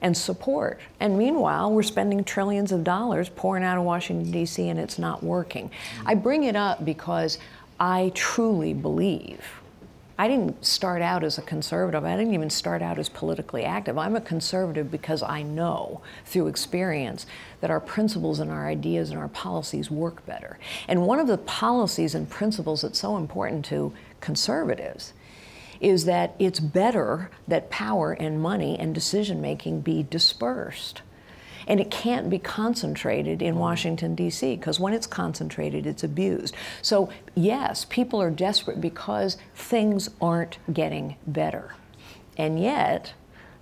and 0.00 0.16
support. 0.16 0.80
And 0.98 1.16
meanwhile, 1.16 1.70
we're 1.70 1.84
spending 1.84 2.24
trillions 2.24 2.72
of 2.72 2.82
dollars 2.82 3.28
pouring 3.28 3.62
out 3.62 3.78
of 3.78 3.84
Washington, 3.84 4.32
D.C., 4.32 4.68
and 4.68 4.78
it's 4.78 4.98
not 4.98 5.22
working. 5.22 5.68
Mm-hmm. 5.68 6.08
I 6.08 6.14
bring 6.14 6.44
it 6.44 6.56
up 6.56 6.84
because 6.84 7.38
I 7.82 8.12
truly 8.14 8.74
believe 8.74 9.60
I 10.16 10.28
didn't 10.28 10.64
start 10.64 11.02
out 11.02 11.24
as 11.24 11.36
a 11.36 11.42
conservative. 11.42 12.04
I 12.04 12.16
didn't 12.16 12.34
even 12.34 12.48
start 12.48 12.80
out 12.80 12.96
as 12.96 13.08
politically 13.08 13.64
active. 13.64 13.98
I'm 13.98 14.14
a 14.14 14.20
conservative 14.20 14.88
because 14.88 15.20
I 15.20 15.42
know 15.42 16.00
through 16.24 16.46
experience 16.46 17.26
that 17.60 17.72
our 17.72 17.80
principles 17.80 18.38
and 18.38 18.52
our 18.52 18.68
ideas 18.68 19.10
and 19.10 19.18
our 19.18 19.26
policies 19.26 19.90
work 19.90 20.24
better. 20.26 20.60
And 20.86 21.08
one 21.08 21.18
of 21.18 21.26
the 21.26 21.38
policies 21.38 22.14
and 22.14 22.30
principles 22.30 22.82
that's 22.82 23.00
so 23.00 23.16
important 23.16 23.64
to 23.64 23.92
conservatives 24.20 25.12
is 25.80 26.04
that 26.04 26.36
it's 26.38 26.60
better 26.60 27.30
that 27.48 27.68
power 27.68 28.12
and 28.12 28.40
money 28.40 28.78
and 28.78 28.94
decision 28.94 29.40
making 29.40 29.80
be 29.80 30.04
dispersed 30.04 31.02
and 31.66 31.80
it 31.80 31.90
can't 31.90 32.30
be 32.30 32.38
concentrated 32.38 33.42
in 33.42 33.56
Washington, 33.56 34.14
D.C., 34.14 34.56
because 34.56 34.80
when 34.80 34.92
it's 34.92 35.06
concentrated, 35.06 35.86
it's 35.86 36.04
abused. 36.04 36.54
So, 36.80 37.10
yes, 37.34 37.84
people 37.88 38.20
are 38.20 38.30
desperate 38.30 38.80
because 38.80 39.36
things 39.54 40.10
aren't 40.20 40.58
getting 40.72 41.16
better. 41.26 41.74
And 42.36 42.60
yet, 42.60 43.14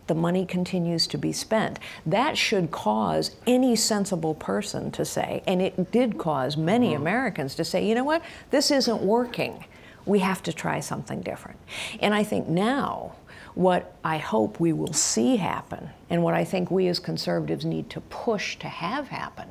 the 0.06 0.14
money 0.16 0.44
continues 0.44 1.06
to 1.06 1.16
be 1.16 1.32
spent. 1.32 1.78
That 2.04 2.36
should 2.36 2.72
cause 2.72 3.36
any 3.46 3.76
sensible 3.76 4.34
person 4.34 4.90
to 4.90 5.04
say, 5.04 5.42
and 5.46 5.62
it 5.62 5.92
did 5.92 6.18
cause 6.18 6.56
many 6.56 6.88
mm-hmm. 6.88 7.02
Americans 7.02 7.54
to 7.54 7.64
say, 7.64 7.86
you 7.86 7.94
know 7.94 8.02
what, 8.02 8.22
this 8.50 8.72
isn't 8.72 9.02
working. 9.02 9.64
We 10.06 10.18
have 10.18 10.42
to 10.42 10.52
try 10.52 10.80
something 10.80 11.20
different. 11.20 11.60
And 12.00 12.12
I 12.12 12.24
think 12.24 12.48
now, 12.48 13.14
what 13.60 13.94
I 14.02 14.16
hope 14.16 14.58
we 14.58 14.72
will 14.72 14.94
see 14.94 15.36
happen, 15.36 15.90
and 16.08 16.22
what 16.22 16.32
I 16.32 16.44
think 16.44 16.70
we 16.70 16.88
as 16.88 16.98
conservatives 16.98 17.66
need 17.66 17.90
to 17.90 18.00
push 18.00 18.56
to 18.60 18.68
have 18.68 19.08
happen, 19.08 19.48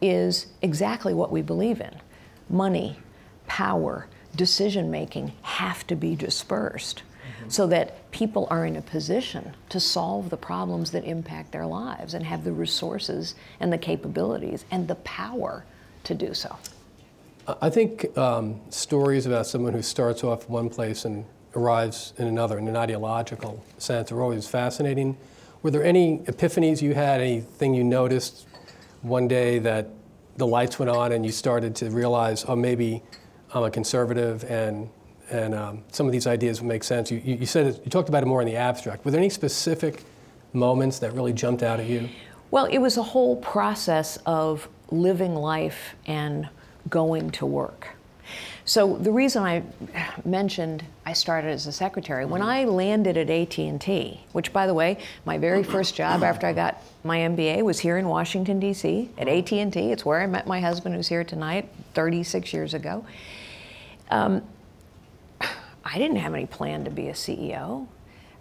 is 0.00 0.46
exactly 0.62 1.12
what 1.12 1.32
we 1.32 1.42
believe 1.42 1.80
in 1.80 1.92
money, 2.48 2.96
power, 3.48 4.06
decision 4.36 4.92
making 4.92 5.32
have 5.42 5.84
to 5.88 5.96
be 5.96 6.14
dispersed 6.14 7.02
mm-hmm. 7.02 7.48
so 7.48 7.66
that 7.66 8.08
people 8.12 8.46
are 8.48 8.64
in 8.64 8.76
a 8.76 8.82
position 8.82 9.52
to 9.70 9.80
solve 9.80 10.30
the 10.30 10.36
problems 10.36 10.92
that 10.92 11.02
impact 11.02 11.50
their 11.50 11.66
lives 11.66 12.14
and 12.14 12.24
have 12.24 12.44
the 12.44 12.52
resources 12.52 13.34
and 13.58 13.72
the 13.72 13.78
capabilities 13.78 14.64
and 14.70 14.86
the 14.86 14.94
power 14.96 15.64
to 16.04 16.14
do 16.14 16.32
so. 16.32 16.56
I 17.60 17.70
think 17.70 18.16
um, 18.16 18.60
stories 18.70 19.26
about 19.26 19.48
someone 19.48 19.72
who 19.72 19.82
starts 19.82 20.22
off 20.22 20.48
one 20.48 20.70
place 20.70 21.04
and 21.04 21.24
arrives 21.54 22.12
in 22.18 22.26
another 22.26 22.58
in 22.58 22.68
an 22.68 22.76
ideological 22.76 23.62
sense 23.78 24.10
are 24.12 24.22
always 24.22 24.48
fascinating. 24.48 25.16
Were 25.62 25.70
there 25.70 25.84
any 25.84 26.18
epiphanies 26.20 26.82
you 26.82 26.94
had, 26.94 27.20
anything 27.20 27.74
you 27.74 27.84
noticed 27.84 28.46
one 29.02 29.28
day 29.28 29.58
that 29.60 29.88
the 30.36 30.46
lights 30.46 30.78
went 30.78 30.90
on 30.90 31.12
and 31.12 31.24
you 31.24 31.32
started 31.32 31.76
to 31.76 31.90
realize, 31.90 32.44
oh, 32.48 32.56
maybe 32.56 33.02
I'm 33.54 33.64
a 33.64 33.70
conservative 33.70 34.44
and, 34.44 34.88
and 35.30 35.54
um, 35.54 35.84
some 35.92 36.06
of 36.06 36.12
these 36.12 36.26
ideas 36.26 36.60
would 36.60 36.68
make 36.68 36.82
sense? 36.84 37.10
You, 37.10 37.18
you, 37.18 37.46
said 37.46 37.66
it, 37.66 37.80
you 37.84 37.90
talked 37.90 38.08
about 38.08 38.22
it 38.22 38.26
more 38.26 38.40
in 38.40 38.46
the 38.46 38.56
abstract. 38.56 39.04
Were 39.04 39.10
there 39.10 39.20
any 39.20 39.30
specific 39.30 40.02
moments 40.52 40.98
that 41.00 41.12
really 41.12 41.32
jumped 41.32 41.62
out 41.62 41.80
at 41.80 41.86
you? 41.86 42.08
Well, 42.50 42.64
it 42.66 42.78
was 42.78 42.96
a 42.96 43.02
whole 43.02 43.36
process 43.36 44.18
of 44.26 44.68
living 44.90 45.34
life 45.34 45.94
and 46.06 46.48
going 46.88 47.30
to 47.30 47.46
work. 47.46 47.88
So 48.64 48.96
the 48.96 49.10
reason 49.10 49.42
I 49.42 49.62
mentioned 50.24 50.84
I 51.04 51.14
started 51.14 51.48
as 51.48 51.66
a 51.66 51.72
secretary, 51.72 52.24
when 52.24 52.42
I 52.42 52.64
landed 52.64 53.16
at 53.16 53.28
AT&T, 53.28 54.20
which 54.32 54.52
by 54.52 54.66
the 54.66 54.74
way, 54.74 54.98
my 55.24 55.36
very 55.38 55.64
first 55.64 55.96
job 55.96 56.22
after 56.22 56.46
I 56.46 56.52
got 56.52 56.82
my 57.02 57.18
MBA 57.18 57.62
was 57.62 57.80
here 57.80 57.98
in 57.98 58.06
Washington 58.06 58.60
D.C. 58.60 59.10
at 59.18 59.26
AT&T. 59.28 59.92
It's 59.92 60.04
where 60.04 60.20
I 60.20 60.26
met 60.26 60.46
my 60.46 60.60
husband 60.60 60.94
who's 60.94 61.08
here 61.08 61.24
tonight 61.24 61.68
36 61.94 62.52
years 62.52 62.74
ago. 62.74 63.04
Um, 64.10 64.42
I 65.84 65.98
didn't 65.98 66.18
have 66.18 66.34
any 66.34 66.46
plan 66.46 66.84
to 66.84 66.90
be 66.90 67.08
a 67.08 67.12
CEO. 67.12 67.88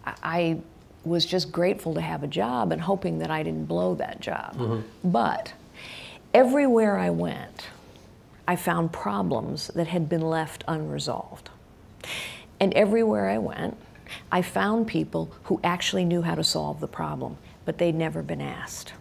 I 0.05 0.59
was 1.03 1.25
just 1.25 1.51
grateful 1.51 1.95
to 1.95 2.01
have 2.01 2.23
a 2.23 2.27
job 2.27 2.71
and 2.71 2.79
hoping 2.79 3.19
that 3.19 3.31
I 3.31 3.41
didn't 3.41 3.65
blow 3.65 3.95
that 3.95 4.19
job. 4.19 4.55
Mm-hmm. 4.55 5.09
But 5.09 5.53
everywhere 6.33 6.97
I 6.97 7.09
went, 7.09 7.67
I 8.47 8.55
found 8.55 8.91
problems 8.91 9.67
that 9.75 9.87
had 9.87 10.09
been 10.09 10.21
left 10.21 10.63
unresolved. 10.67 11.49
And 12.59 12.73
everywhere 12.73 13.29
I 13.29 13.37
went, 13.37 13.77
I 14.31 14.41
found 14.41 14.87
people 14.87 15.31
who 15.43 15.59
actually 15.63 16.05
knew 16.05 16.21
how 16.21 16.35
to 16.35 16.43
solve 16.43 16.79
the 16.79 16.87
problem, 16.87 17.37
but 17.65 17.77
they'd 17.77 17.95
never 17.95 18.21
been 18.21 18.41
asked. 18.41 18.93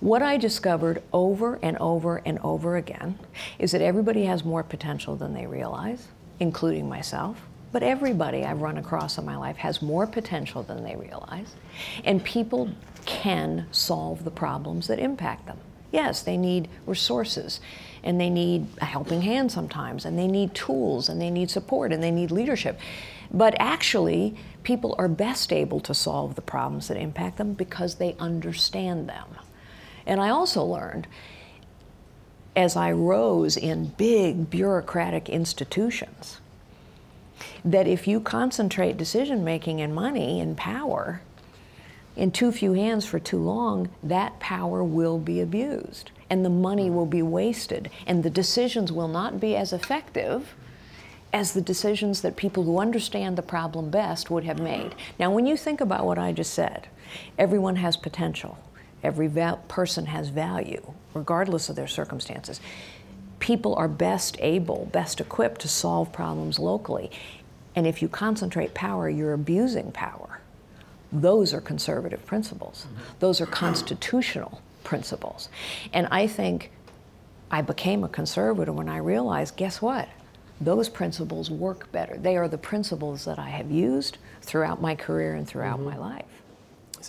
What 0.00 0.22
I 0.22 0.36
discovered 0.36 1.02
over 1.12 1.58
and 1.62 1.76
over 1.78 2.18
and 2.24 2.38
over 2.40 2.76
again 2.76 3.18
is 3.58 3.72
that 3.72 3.80
everybody 3.80 4.24
has 4.24 4.44
more 4.44 4.62
potential 4.62 5.16
than 5.16 5.34
they 5.34 5.46
realize, 5.46 6.08
including 6.40 6.88
myself. 6.88 7.40
But 7.72 7.82
everybody 7.82 8.44
I've 8.44 8.60
run 8.60 8.78
across 8.78 9.18
in 9.18 9.24
my 9.24 9.36
life 9.36 9.56
has 9.56 9.82
more 9.82 10.06
potential 10.06 10.62
than 10.62 10.84
they 10.84 10.94
realize. 10.94 11.56
And 12.04 12.22
people 12.22 12.70
can 13.04 13.66
solve 13.72 14.24
the 14.24 14.30
problems 14.30 14.86
that 14.86 15.00
impact 15.00 15.46
them. 15.46 15.58
Yes, 15.94 16.22
they 16.22 16.36
need 16.36 16.68
resources 16.86 17.60
and 18.02 18.20
they 18.20 18.28
need 18.28 18.66
a 18.80 18.84
helping 18.84 19.22
hand 19.22 19.52
sometimes, 19.52 20.04
and 20.04 20.18
they 20.18 20.26
need 20.26 20.54
tools, 20.54 21.08
and 21.08 21.20
they 21.20 21.30
need 21.30 21.50
support, 21.50 21.92
and 21.92 22.02
they 22.02 22.10
need 22.10 22.32
leadership. 22.32 22.78
But 23.32 23.54
actually, 23.58 24.36
people 24.64 24.96
are 24.98 25.06
best 25.08 25.52
able 25.52 25.78
to 25.80 25.94
solve 25.94 26.34
the 26.34 26.42
problems 26.42 26.88
that 26.88 26.96
impact 26.96 27.38
them 27.38 27.54
because 27.54 27.94
they 27.94 28.16
understand 28.18 29.08
them. 29.08 29.26
And 30.04 30.20
I 30.20 30.30
also 30.30 30.64
learned 30.64 31.06
as 32.56 32.76
I 32.76 32.90
rose 32.90 33.56
in 33.56 33.86
big 33.96 34.50
bureaucratic 34.50 35.28
institutions 35.28 36.40
that 37.64 37.86
if 37.86 38.08
you 38.08 38.20
concentrate 38.20 38.96
decision 38.96 39.44
making 39.44 39.80
and 39.80 39.94
money 39.94 40.40
and 40.40 40.56
power 40.56 41.22
in 42.16 42.30
too 42.30 42.52
few 42.52 42.74
hands 42.74 43.04
for 43.04 43.18
too 43.18 43.38
long, 43.38 43.88
that 44.02 44.38
power 44.40 44.84
will 44.84 45.18
be 45.18 45.40
abused 45.40 46.10
and 46.30 46.44
the 46.44 46.50
money 46.50 46.90
will 46.90 47.06
be 47.06 47.22
wasted, 47.22 47.90
and 48.06 48.22
the 48.22 48.30
decisions 48.30 48.90
will 48.90 49.08
not 49.08 49.38
be 49.38 49.54
as 49.56 49.72
effective 49.72 50.54
as 51.32 51.52
the 51.52 51.60
decisions 51.60 52.22
that 52.22 52.36
people 52.36 52.62
who 52.62 52.78
understand 52.78 53.36
the 53.36 53.42
problem 53.42 53.90
best 53.90 54.30
would 54.30 54.44
have 54.44 54.60
made. 54.60 54.94
Now, 55.18 55.30
when 55.30 55.46
you 55.46 55.56
think 55.56 55.80
about 55.80 56.04
what 56.06 56.18
I 56.18 56.32
just 56.32 56.54
said, 56.54 56.88
everyone 57.38 57.76
has 57.76 57.96
potential, 57.96 58.58
every 59.02 59.26
val- 59.26 59.58
person 59.68 60.06
has 60.06 60.28
value, 60.28 60.94
regardless 61.12 61.68
of 61.68 61.76
their 61.76 61.88
circumstances. 61.88 62.60
People 63.40 63.74
are 63.74 63.88
best 63.88 64.36
able, 64.40 64.86
best 64.86 65.20
equipped 65.20 65.60
to 65.62 65.68
solve 65.68 66.12
problems 66.12 66.58
locally. 66.58 67.10
And 67.76 67.86
if 67.86 68.00
you 68.00 68.08
concentrate 68.08 68.74
power, 68.74 69.08
you're 69.08 69.32
abusing 69.32 69.92
power. 69.92 70.33
Those 71.14 71.54
are 71.54 71.60
conservative 71.60 72.26
principles. 72.26 72.86
Those 73.20 73.40
are 73.40 73.46
constitutional 73.46 74.60
principles. 74.82 75.48
And 75.92 76.08
I 76.10 76.26
think 76.26 76.70
I 77.50 77.62
became 77.62 78.02
a 78.04 78.08
conservative 78.08 78.74
when 78.74 78.88
I 78.88 78.98
realized 78.98 79.56
guess 79.56 79.80
what? 79.80 80.08
those 80.60 80.88
principles 80.88 81.50
work 81.50 81.90
better. 81.90 82.16
They 82.16 82.36
are 82.36 82.46
the 82.46 82.56
principles 82.56 83.24
that 83.24 83.40
I 83.40 83.48
have 83.50 83.72
used 83.72 84.18
throughout 84.40 84.80
my 84.80 84.94
career 84.94 85.34
and 85.34 85.46
throughout 85.46 85.78
Mm-hmm. 85.80 85.84
my 85.90 85.96
life. 85.96 86.24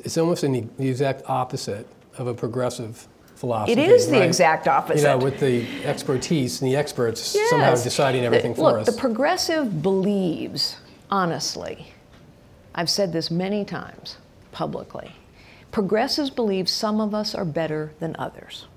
It's 0.04 0.18
almost 0.18 0.42
the, 0.42 0.68
the 0.80 0.90
exact 0.90 1.22
opposite 1.30 1.88
of 2.18 2.26
a 2.26 2.34
progressive 2.34 3.08
philosophy. 3.36 3.74
It 3.74 3.78
is 3.78 4.08
the 4.08 4.14
right? 4.14 4.24
exact 4.24 4.68
opposite. 4.68 5.04
You 5.04 5.08
know, 5.10 5.18
with 5.20 5.40
the 5.40 5.64
expertise 5.86 6.60
and 6.62 6.72
the 6.72 6.76
experts 6.76 7.38
somehow 7.50 7.76
deciding 7.76 8.26
everything 8.26 8.54
The- 8.54 8.58
for 8.58 8.72
look, 8.72 8.80
us. 8.88 8.88
the 8.94 9.00
progressive 9.00 9.84
believes, 9.84 10.78
honestly, 11.12 11.94
I've 12.76 12.90
said 12.90 13.14
this 13.14 13.32
many 13.32 13.64
times 13.64 14.18
publicly, 14.52 15.14
progressives 15.72 16.30
believe 16.30 16.68
some 16.68 17.00
of 17.00 17.16
us 17.16 17.34
are 17.34 17.46
better 17.46 17.94
than 18.00 18.16
others. 18.20 18.68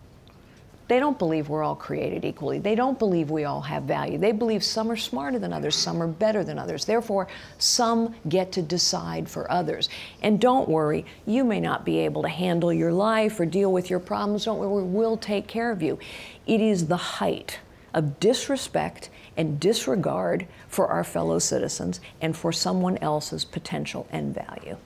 They 0.87 1.01
don't 1.01 1.19
believe 1.19 1.51
we're 1.51 1.63
all 1.63 1.77
created 1.77 2.25
equally. 2.25 2.59
They 2.61 2.75
don't 2.75 2.99
believe 2.99 3.31
we 3.31 3.45
all 3.45 3.61
have 3.61 3.83
value. 3.83 4.17
They 4.17 4.33
believe 4.33 4.65
some 4.65 4.91
are 4.91 4.97
smarter 4.97 5.39
than 5.39 5.53
others, 5.53 5.77
some 5.77 6.03
are 6.03 6.07
better 6.07 6.43
than 6.43 6.59
others. 6.59 6.87
Therefore, 6.87 7.29
some 7.59 8.15
get 8.29 8.53
to 8.53 8.63
decide 8.63 9.29
for 9.29 9.51
others. 9.51 9.91
And 10.23 10.41
don't 10.41 10.67
worry, 10.67 11.05
you 11.27 11.45
may 11.45 11.61
not 11.61 11.85
be 11.85 11.99
able 11.99 12.23
to 12.23 12.29
handle 12.29 12.73
your 12.73 12.93
life 12.93 13.39
or 13.39 13.45
deal 13.45 13.71
with 13.71 13.91
your 13.91 14.01
problems. 14.01 14.47
Don't 14.47 14.59
worry, 14.59 14.83
we'll 14.83 15.19
take 15.19 15.47
care 15.47 15.71
of 15.71 15.83
you. 15.83 15.99
It 16.47 16.63
is 16.63 16.87
the 16.87 16.97
height 16.97 17.59
of 17.93 18.19
disrespect 18.19 19.11
and 19.39 19.59
disregard 19.59 20.47
for 20.69 20.89
our 20.89 21.05
fellow 21.05 21.39
citizens 21.39 22.01
and 22.21 22.37
for 22.37 22.53
someone 22.53 22.99
else's 22.99 23.45
potential 23.45 24.07
and 24.11 24.35
value. 24.35 24.77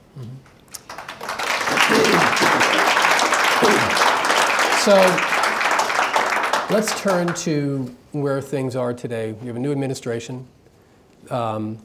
So 4.83 4.95
let's 6.69 7.01
turn 7.01 7.33
to 7.33 7.95
where 8.11 8.41
things 8.41 8.75
are 8.75 8.93
today. 8.93 9.31
We 9.33 9.47
have 9.47 9.55
a 9.55 9.59
new 9.59 9.71
administration. 9.71 10.47
Um, 11.29 11.79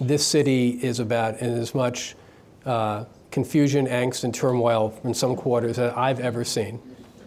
this 0.00 0.26
city 0.26 0.70
is 0.82 1.00
about 1.00 1.36
as 1.36 1.74
much 1.74 2.14
uh, 2.66 3.04
confusion, 3.30 3.86
angst, 3.86 4.24
and 4.24 4.34
turmoil 4.34 4.98
in 5.04 5.14
some 5.14 5.34
quarters 5.34 5.76
that 5.76 5.96
I've 5.96 6.20
ever 6.20 6.44
seen. 6.44 6.80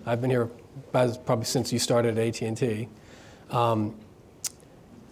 I've 0.05 0.21
been 0.21 0.29
here 0.29 0.49
probably 0.91 1.45
since 1.45 1.73
you 1.73 1.79
started 1.79 2.19
at 2.19 2.41
AT&T. 2.41 2.87
Um, 3.49 3.95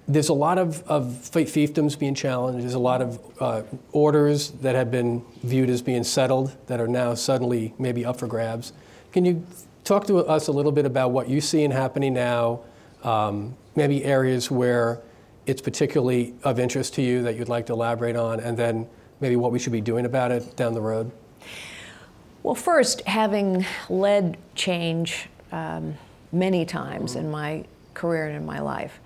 there's 0.07 0.29
a 0.29 0.33
lot 0.33 0.57
of, 0.57 0.83
of 0.88 1.05
fiefdoms 1.05 1.98
being 1.98 2.13
challenged. 2.13 2.63
There's 2.63 2.74
a 2.74 2.79
lot 2.79 3.01
of 3.01 3.19
uh, 3.39 3.63
orders 3.91 4.51
that 4.62 4.75
have 4.75 4.91
been 4.91 5.24
viewed 5.43 5.69
as 5.69 5.81
being 5.81 6.03
settled 6.03 6.55
that 6.67 6.81
are 6.81 6.88
now 6.88 7.13
suddenly 7.13 7.74
maybe 7.79 8.05
up 8.05 8.19
for 8.19 8.27
grabs. 8.27 8.74
Can 9.12 9.24
you 9.25 9.45
talk 9.83 10.05
to 10.07 10.17
us 10.19 10.48
a 10.48 10.51
little 10.51 10.72
bit 10.72 10.86
about 10.86 11.12
what 11.12 11.29
you 11.29 11.39
see 11.39 11.63
happening 11.63 12.13
now, 12.13 12.62
um, 13.03 13.55
maybe 13.75 14.03
areas 14.03 14.51
where 14.51 15.01
it's 15.45 15.62
particularly 15.62 16.33
of 16.43 16.60
interest 16.60 16.93
to 16.95 17.01
you 17.01 17.22
that 17.24 17.36
you'd 17.38 17.50
like 17.50 17.65
to 17.67 17.74
elaborate 17.74 18.15
on, 18.15 18.39
and 18.39 18.57
then 18.57 18.88
maybe 19.19 19.36
what 19.36 19.51
we 19.51 19.60
should 19.60 19.74
be 19.74 19.81
doing 19.81 20.05
about 20.05 20.31
it 20.31 20.55
down 20.55 20.74
the 20.74 20.81
road? 20.81 21.12
Well, 22.43 22.55
first, 22.55 23.01
having 23.07 23.65
led 23.89 24.38
change 24.55 25.29
um, 25.51 25.95
many 26.31 26.65
times 26.65 27.15
in 27.15 27.31
my 27.31 27.63
career 27.93 28.27
and 28.27 28.36
in 28.36 28.45
my 28.45 28.60
life, 28.60 29.00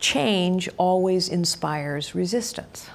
change 0.00 0.68
always 0.76 1.28
inspires 1.28 2.14
resistance. 2.14 2.88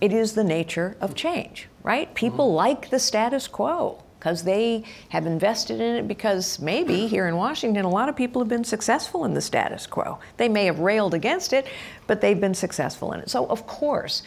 It 0.00 0.12
is 0.12 0.32
the 0.32 0.44
nature 0.44 0.96
of 1.00 1.14
change, 1.14 1.68
right? 1.82 2.12
People 2.14 2.52
like 2.54 2.90
the 2.90 2.98
status 2.98 3.46
quo 3.46 4.02
because 4.20 4.42
they 4.42 4.84
have 5.08 5.24
invested 5.24 5.80
in 5.80 5.96
it 5.96 6.06
because 6.06 6.58
maybe 6.58 7.06
here 7.06 7.26
in 7.26 7.36
Washington, 7.36 7.86
a 7.86 7.88
lot 7.88 8.08
of 8.08 8.14
people 8.14 8.40
have 8.42 8.48
been 8.48 8.64
successful 8.64 9.24
in 9.24 9.32
the 9.32 9.40
status 9.40 9.86
quo. 9.86 10.18
They 10.36 10.48
may 10.48 10.66
have 10.66 10.78
railed 10.78 11.14
against 11.14 11.54
it, 11.54 11.66
but 12.06 12.20
they've 12.20 12.38
been 12.38 12.54
successful 12.54 13.12
in 13.12 13.20
it. 13.20 13.30
So, 13.30 13.46
of 13.46 13.66
course, 13.66 14.22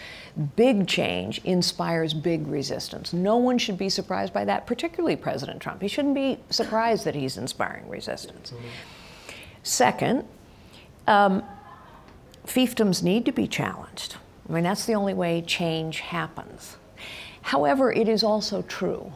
big 0.55 0.87
change 0.87 1.41
inspires 1.43 2.13
big 2.15 2.47
resistance. 2.47 3.13
No 3.13 3.37
one 3.37 3.59
should 3.59 3.77
be 3.77 3.87
surprised 3.87 4.33
by 4.33 4.45
that, 4.45 4.65
particularly 4.65 5.15
President 5.15 5.61
Trump. 5.61 5.79
He 5.79 5.87
shouldn't 5.87 6.15
be 6.15 6.39
surprised 6.49 7.05
that 7.05 7.13
he's 7.13 7.37
inspiring 7.37 7.87
resistance. 7.87 8.51
Second, 9.61 10.25
um, 11.05 11.43
fiefdoms 12.45 13.03
need 13.03 13.25
to 13.25 13.31
be 13.31 13.47
challenged. 13.47 14.15
I 14.47 14.53
mean, 14.53 14.63
that's 14.63 14.85
the 14.85 14.95
only 14.95 15.13
way 15.13 15.41
change 15.41 16.01
happens. 16.01 16.77
However, 17.43 17.91
it 17.91 18.07
is 18.07 18.23
also 18.23 18.61
true 18.63 19.13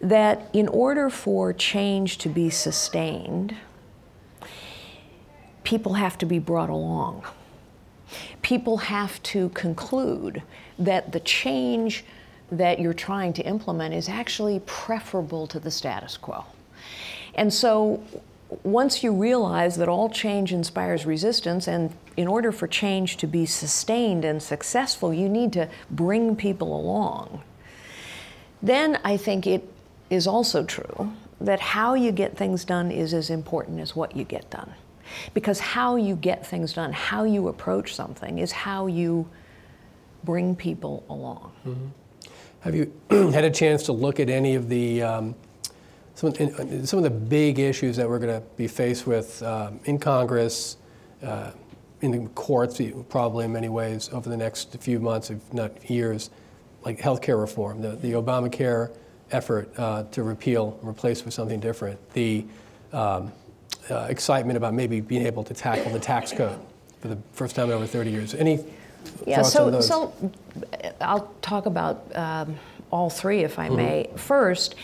that 0.00 0.48
in 0.52 0.68
order 0.68 1.10
for 1.10 1.52
change 1.52 2.18
to 2.18 2.28
be 2.28 2.50
sustained, 2.50 3.56
people 5.64 5.94
have 5.94 6.16
to 6.18 6.26
be 6.26 6.38
brought 6.38 6.70
along. 6.70 7.24
People 8.42 8.78
have 8.78 9.22
to 9.24 9.48
conclude 9.50 10.42
that 10.78 11.12
the 11.12 11.20
change 11.20 12.04
that 12.50 12.78
you're 12.80 12.94
trying 12.94 13.32
to 13.34 13.42
implement 13.42 13.92
is 13.92 14.08
actually 14.08 14.60
preferable 14.60 15.46
to 15.46 15.60
the 15.60 15.70
status 15.70 16.16
quo. 16.16 16.44
And 17.34 17.52
so 17.52 18.02
once 18.62 19.02
you 19.02 19.12
realize 19.12 19.76
that 19.76 19.88
all 19.88 20.08
change 20.08 20.52
inspires 20.52 21.04
resistance, 21.04 21.68
and 21.68 21.92
in 22.16 22.26
order 22.26 22.50
for 22.50 22.66
change 22.66 23.16
to 23.18 23.26
be 23.26 23.44
sustained 23.44 24.24
and 24.24 24.42
successful, 24.42 25.12
you 25.12 25.28
need 25.28 25.52
to 25.52 25.68
bring 25.90 26.34
people 26.34 26.78
along, 26.78 27.42
then 28.62 28.98
I 29.04 29.16
think 29.16 29.46
it 29.46 29.68
is 30.10 30.26
also 30.26 30.64
true 30.64 31.12
that 31.40 31.60
how 31.60 31.94
you 31.94 32.10
get 32.10 32.36
things 32.36 32.64
done 32.64 32.90
is 32.90 33.14
as 33.14 33.30
important 33.30 33.80
as 33.80 33.94
what 33.94 34.16
you 34.16 34.24
get 34.24 34.50
done. 34.50 34.72
Because 35.34 35.60
how 35.60 35.96
you 35.96 36.16
get 36.16 36.46
things 36.46 36.72
done, 36.72 36.92
how 36.92 37.24
you 37.24 37.48
approach 37.48 37.94
something, 37.94 38.38
is 38.38 38.52
how 38.52 38.86
you 38.86 39.28
bring 40.24 40.56
people 40.56 41.04
along. 41.08 41.52
Have 42.60 42.74
you 42.74 42.92
had 43.10 43.44
a 43.44 43.50
chance 43.50 43.84
to 43.84 43.92
look 43.92 44.18
at 44.20 44.28
any 44.28 44.54
of 44.54 44.68
the 44.68 45.02
um, 45.02 45.34
some, 46.18 46.32
in- 46.34 46.84
some 46.84 46.98
of 46.98 47.04
the 47.04 47.10
big 47.10 47.60
issues 47.60 47.96
that 47.96 48.08
we're 48.08 48.18
going 48.18 48.40
to 48.40 48.46
be 48.56 48.66
faced 48.66 49.06
with 49.06 49.40
um, 49.44 49.78
in 49.84 50.00
Congress, 50.00 50.76
uh, 51.22 51.52
in 52.00 52.10
the 52.10 52.28
courts, 52.30 52.80
probably 53.08 53.44
in 53.44 53.52
many 53.52 53.68
ways 53.68 54.10
over 54.12 54.28
the 54.28 54.36
next 54.36 54.76
few 54.80 54.98
months, 54.98 55.30
if 55.30 55.52
not 55.54 55.88
years, 55.88 56.30
like 56.84 56.98
healthcare 56.98 57.40
reform, 57.40 57.80
the, 57.80 57.90
the 57.90 58.12
Obamacare 58.12 58.90
effort 59.30 59.70
uh, 59.78 60.02
to 60.10 60.24
repeal 60.24 60.76
and 60.80 60.88
replace 60.90 61.24
with 61.24 61.32
something 61.34 61.60
different, 61.60 61.98
the 62.14 62.44
um, 62.92 63.30
uh, 63.88 64.06
excitement 64.08 64.56
about 64.56 64.74
maybe 64.74 65.00
being 65.00 65.24
able 65.24 65.44
to 65.44 65.54
tackle 65.54 65.92
the 65.92 66.00
tax 66.00 66.32
code 66.32 66.58
for 67.00 67.06
the 67.06 67.18
first 67.32 67.54
time 67.54 67.66
in 67.66 67.72
over 67.74 67.86
30 67.86 68.10
years. 68.10 68.34
Any 68.34 68.58
Yeah, 69.24 69.42
thoughts 69.42 69.52
so, 69.52 69.80
so 69.80 70.12
uh, 70.82 70.90
I'll 71.00 71.32
talk 71.42 71.66
about 71.66 72.04
um, 72.16 72.56
all 72.90 73.08
three 73.08 73.44
if 73.44 73.52
Mm-hmm. 73.56 73.72
I 73.72 73.76
may. 73.76 74.10
First, 74.16 74.74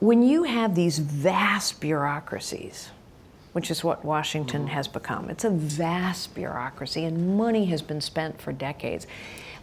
when 0.00 0.22
you 0.22 0.44
have 0.44 0.74
these 0.74 0.98
vast 0.98 1.80
bureaucracies, 1.80 2.90
which 3.52 3.70
is 3.70 3.82
what 3.82 4.04
Washington 4.04 4.62
Mm-hmm. 4.62 4.74
has 4.74 4.88
become, 4.88 5.30
it's 5.30 5.44
a 5.44 5.50
vast 5.50 6.34
bureaucracy 6.34 7.04
and 7.04 7.36
money 7.36 7.66
has 7.66 7.82
been 7.82 8.00
spent 8.00 8.40
for 8.40 8.52
decades. 8.52 9.06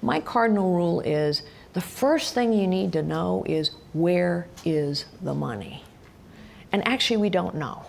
My 0.02 0.20
cardinal 0.20 0.74
rule 0.76 1.00
is 1.02 1.44
the 1.74 1.82
first 1.82 2.34
thing 2.34 2.54
you 2.54 2.68
need 2.68 2.92
to 2.94 3.02
know 3.02 3.44
is 3.48 3.72
where 3.94 4.48
is 4.66 5.06
the 5.22 5.34
money? 5.34 5.84
And 6.72 6.86
actually, 6.88 7.18
we 7.18 7.30
don't 7.30 7.56
know. 7.56 7.86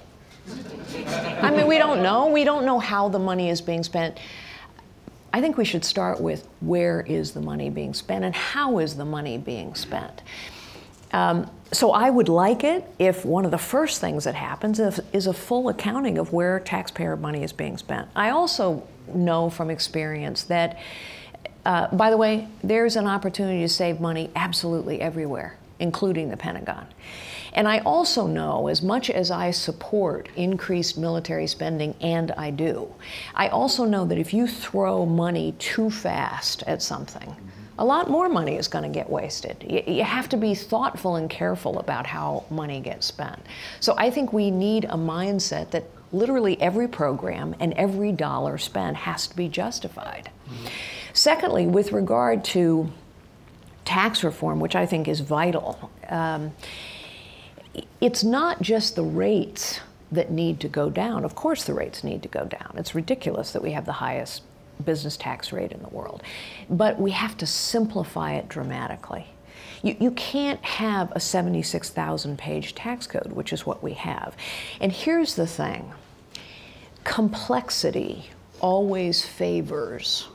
I 1.41 1.51
mean, 1.51 1.67
we 1.67 1.79
don't 1.79 2.03
know. 2.03 2.29
We 2.29 2.45
don't 2.45 2.65
know 2.65 2.79
how 2.79 3.09
the 3.09 3.19
money 3.19 3.51
is 3.51 3.61
being 3.61 3.83
spent. 3.83 4.19
I 5.33 5.41
think 5.41 5.57
we 5.57 5.65
should 5.65 5.85
start 5.85 6.21
with 6.21 6.47
where 6.61 7.01
is 7.01 7.33
the 7.33 7.41
money 7.41 7.69
being 7.69 7.95
spent 7.95 8.25
and 8.25 8.35
how 8.35 8.79
is 8.79 8.95
the 8.97 9.05
money 9.05 9.39
being 9.39 9.75
spent. 9.75 10.23
Um, 11.13 11.51
so 11.73 11.91
I 11.91 12.11
would 12.11 12.29
like 12.29 12.65
it 12.65 12.85
if 12.99 13.25
one 13.25 13.45
of 13.45 13.51
the 13.51 13.59
first 13.59 14.01
things 14.01 14.25
that 14.25 14.35
happens 14.35 14.79
is, 14.79 15.27
a 15.27 15.33
full 15.33 15.69
accounting 15.69 16.19
of 16.19 16.33
where 16.33 16.61
taxpayer 16.61 17.17
money 17.17 17.43
is 17.43 17.53
being 17.53 17.77
spent. 17.77 18.09
I 18.15 18.31
also 18.31 18.87
know 19.13 19.51
from 19.51 19.71
experience 19.71 20.45
that, 20.45 20.79
uh, 21.65 21.89
by 21.95 22.11
the 22.11 22.17
way, 22.17 22.49
there's 22.63 22.97
an 22.97 23.07
opportunity 23.07 23.61
to 23.61 23.69
save 23.69 24.01
money 24.01 24.31
absolutely 24.37 25.01
everywhere, 25.01 25.57
including 25.81 26.31
the 26.31 26.37
Pentagon. 26.37 26.87
And 27.53 27.67
I 27.67 27.79
also 27.81 28.27
know, 28.27 28.69
as 28.69 28.83
much 28.83 29.09
as 29.09 29.31
I 29.31 29.51
support 29.51 30.29
increased 30.37 30.99
military 30.99 31.47
spending, 31.47 31.95
and 32.01 32.31
I 32.33 32.51
do, 32.51 32.95
I 33.35 33.49
also 33.49 33.85
know 33.85 34.05
that 34.05 34.19
if 34.19 34.35
you 34.35 34.47
throw 34.47 35.07
money 35.07 35.55
too 35.59 35.91
fast 35.91 36.63
at 36.65 36.83
something, 36.83 37.35
a 37.79 37.85
lot 37.85 38.09
more 38.09 38.29
money 38.29 38.57
is 38.57 38.69
going 38.69 38.85
to 38.85 38.91
get 38.91 39.09
wasted. 39.11 39.65
You, 39.87 40.03
have 40.03 40.29
to 40.31 40.37
be 40.37 40.55
thoughtful 40.55 41.17
and 41.17 41.29
careful 41.29 41.79
about 41.79 42.07
how 42.07 42.45
money 42.51 42.81
gets 42.81 43.07
spent. 43.07 43.41
So 43.81 43.95
I 43.99 44.11
think 44.11 44.33
we 44.33 44.51
need 44.51 44.85
a 44.87 44.97
mindset 44.97 45.71
that 45.73 45.85
literally 46.13 46.61
every 46.61 46.89
program 46.89 47.55
and 47.61 47.73
every 47.75 48.13
dollar 48.13 48.57
spent 48.57 48.97
has 48.97 49.27
to 49.27 49.37
be 49.37 49.49
justified. 49.49 50.31
Secondly, 51.13 51.67
with 51.67 51.93
regard 51.93 52.45
to 52.45 52.91
tax 53.85 54.25
reform, 54.25 54.61
which 54.61 54.75
I 54.75 54.87
think 54.87 55.07
is 55.09 55.21
vital, 55.21 55.91
um, 56.09 56.53
it's 58.01 58.25
not 58.25 58.63
just 58.63 58.97
the 58.97 59.03
rates 59.03 59.81
that 60.13 60.31
need 60.31 60.61
to 60.61 60.69
go 60.69 60.89
down. 60.89 61.25
Of 61.25 61.35
course, 61.35 61.65
the 61.65 61.75
rates 61.75 62.05
need 62.05 62.23
to 62.23 62.29
go 62.29 62.45
down. 62.45 62.75
It's 62.77 62.95
ridiculous 62.95 63.53
that 63.53 63.63
we 63.63 63.73
have 63.73 63.87
the 63.87 63.93
highest 63.93 64.43
business 64.85 65.17
tax 65.17 65.53
rate 65.53 65.73
in 65.73 65.83
the 65.83 65.89
world. 65.89 66.23
But 66.69 67.01
we 67.01 67.11
have 67.13 67.37
to 67.39 67.47
simplify 67.47 68.35
it 68.35 68.49
dramatically. 68.49 69.27
You, 69.83 69.97
you 70.01 70.11
can't 70.13 70.63
have 70.65 71.13
a 71.13 71.21
76,000 71.21 72.39
page 72.39 72.75
tax 72.75 73.07
code, 73.07 73.33
which 73.33 73.53
is 73.53 73.67
what 73.67 73.83
we 73.83 73.93
have. 73.95 74.37
And 74.81 74.93
here's 74.93 75.35
the 75.35 75.47
thing 75.47 75.93
complexity 77.05 78.31
always 78.61 79.25
favors 79.25 80.29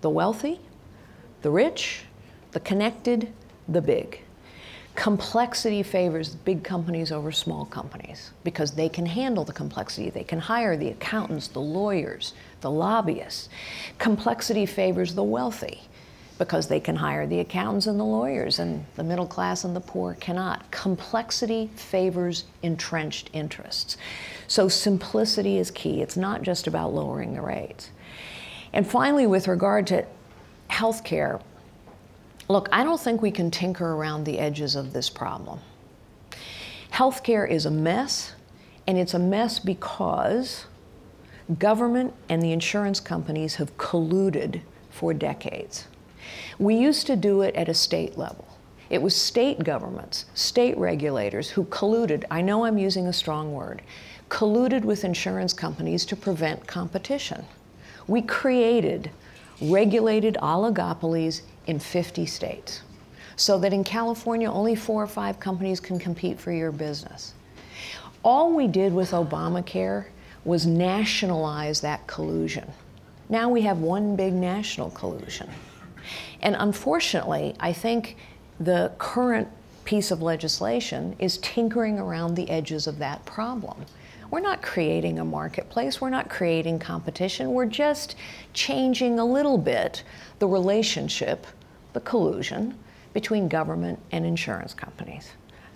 the 0.00 0.10
wealthy, 0.10 0.60
the 1.42 1.50
rich, 1.50 2.04
the 2.52 2.60
connected, 2.60 3.32
the 3.68 3.82
big. 3.82 4.20
Complexity 4.94 5.82
favors 5.82 6.34
big 6.34 6.62
companies 6.62 7.10
over 7.10 7.32
small 7.32 7.64
companies 7.64 8.30
because 8.44 8.72
they 8.72 8.88
can 8.88 9.06
handle 9.06 9.44
the 9.44 9.52
complexity. 9.52 10.10
They 10.10 10.24
can 10.24 10.38
hire 10.38 10.76
the 10.76 10.88
accountants, 10.88 11.48
the 11.48 11.60
lawyers, 11.60 12.34
the 12.60 12.70
lobbyists. 12.70 13.48
Complexity 13.98 14.66
favors 14.66 15.14
the 15.14 15.22
wealthy 15.22 15.80
because 16.38 16.66
they 16.66 16.80
can 16.80 16.96
hire 16.96 17.26
the 17.26 17.40
accountants 17.40 17.86
and 17.86 18.00
the 18.00 18.04
lawyers, 18.04 18.58
and 18.58 18.84
the 18.96 19.04
middle 19.04 19.26
class 19.26 19.64
and 19.64 19.76
the 19.76 19.80
poor 19.80 20.14
cannot. 20.14 20.68
Complexity 20.70 21.70
favors 21.76 22.44
entrenched 22.62 23.30
interests. 23.32 23.96
So 24.48 24.68
simplicity 24.68 25.58
is 25.58 25.70
key. 25.70 26.02
It's 26.02 26.16
not 26.16 26.42
just 26.42 26.66
about 26.66 26.92
lowering 26.92 27.34
the 27.34 27.40
rates. 27.40 27.90
And 28.72 28.86
finally, 28.86 29.26
with 29.26 29.46
regard 29.46 29.86
to 29.88 30.04
health 30.68 31.04
care, 31.04 31.40
look, 32.52 32.68
I 32.70 32.84
don't 32.84 33.00
think 33.00 33.22
we 33.22 33.30
can 33.30 33.50
tinker 33.50 33.94
around 33.94 34.24
the 34.24 34.38
edges 34.38 34.76
of 34.76 34.92
this 34.92 35.08
problem. 35.08 35.60
Healthcare 36.92 37.48
is 37.48 37.64
a 37.64 37.70
mess, 37.70 38.34
and 38.86 38.98
it's 38.98 39.14
a 39.14 39.18
mess 39.18 39.58
because 39.58 40.66
government 41.58 42.12
and 42.28 42.42
the 42.42 42.52
insurance 42.52 43.00
companies 43.00 43.54
have 43.54 43.76
colluded 43.78 44.60
for 44.90 45.14
decades. 45.14 45.86
We 46.58 46.76
used 46.76 47.06
to 47.06 47.16
do 47.16 47.40
it 47.40 47.54
at 47.54 47.68
a 47.68 47.74
state 47.74 48.18
level. 48.18 48.46
It 48.90 49.00
was 49.00 49.16
state 49.16 49.64
governments, 49.64 50.26
state 50.34 50.76
regulators 50.76 51.48
who 51.48 51.64
colluded, 51.64 52.24
I 52.30 52.42
know 52.42 52.66
I'm 52.66 52.76
using 52.76 53.06
a 53.06 53.12
strong 53.12 53.54
word, 53.54 53.80
colluded 54.28 54.84
with 54.84 55.04
insurance 55.04 55.54
companies 55.54 56.04
to 56.06 56.16
prevent 56.16 56.66
competition. 56.66 57.46
We 58.06 58.20
created 58.20 59.10
regulated 59.62 60.36
oligopolies 60.42 61.42
in 61.66 61.78
50 61.78 62.26
states 62.26 62.82
so 63.36 63.58
that 63.58 63.72
in 63.72 63.84
California 63.84 64.50
only 64.50 64.74
four 64.74 65.02
or 65.02 65.06
five 65.06 65.40
companies 65.40 65.80
can 65.80 65.98
compete 65.98 66.38
for 66.38 66.52
your 66.52 66.72
business. 66.72 67.34
All 68.22 68.52
we 68.52 68.68
did 68.68 68.92
with 68.92 69.10
Obamacare 69.10 70.06
was 70.44 70.66
nationalize 70.66 71.80
that 71.80 72.06
collusion. 72.06 72.70
Now 73.28 73.48
we 73.48 73.62
have 73.62 73.78
one 73.78 74.16
big 74.16 74.32
national 74.32 74.90
collusion. 74.90 75.50
And 76.40 76.56
unfortunately, 76.58 77.54
I 77.60 77.72
think 77.72 78.16
the 78.60 78.92
current 78.98 79.48
piece 79.84 80.10
of 80.10 80.22
legislation 80.22 81.16
is 81.18 81.38
tinkering 81.38 81.98
around 81.98 82.34
the 82.34 82.48
edges 82.50 82.86
of 82.86 82.98
that 82.98 83.24
problem. 83.24 83.86
We're 84.32 84.40
not 84.40 84.62
creating 84.62 85.18
a 85.18 85.26
marketplace, 85.26 86.00
we're 86.00 86.08
not 86.08 86.30
creating 86.30 86.78
competition, 86.78 87.52
we're 87.52 87.66
just 87.66 88.16
changing 88.54 89.18
a 89.18 89.24
little 89.26 89.58
bit 89.58 90.04
the 90.38 90.48
relationship, 90.48 91.46
the 91.92 92.00
collusion, 92.00 92.78
between 93.12 93.46
government 93.46 93.98
and 94.10 94.24
insurance 94.24 94.72
companies. 94.72 95.32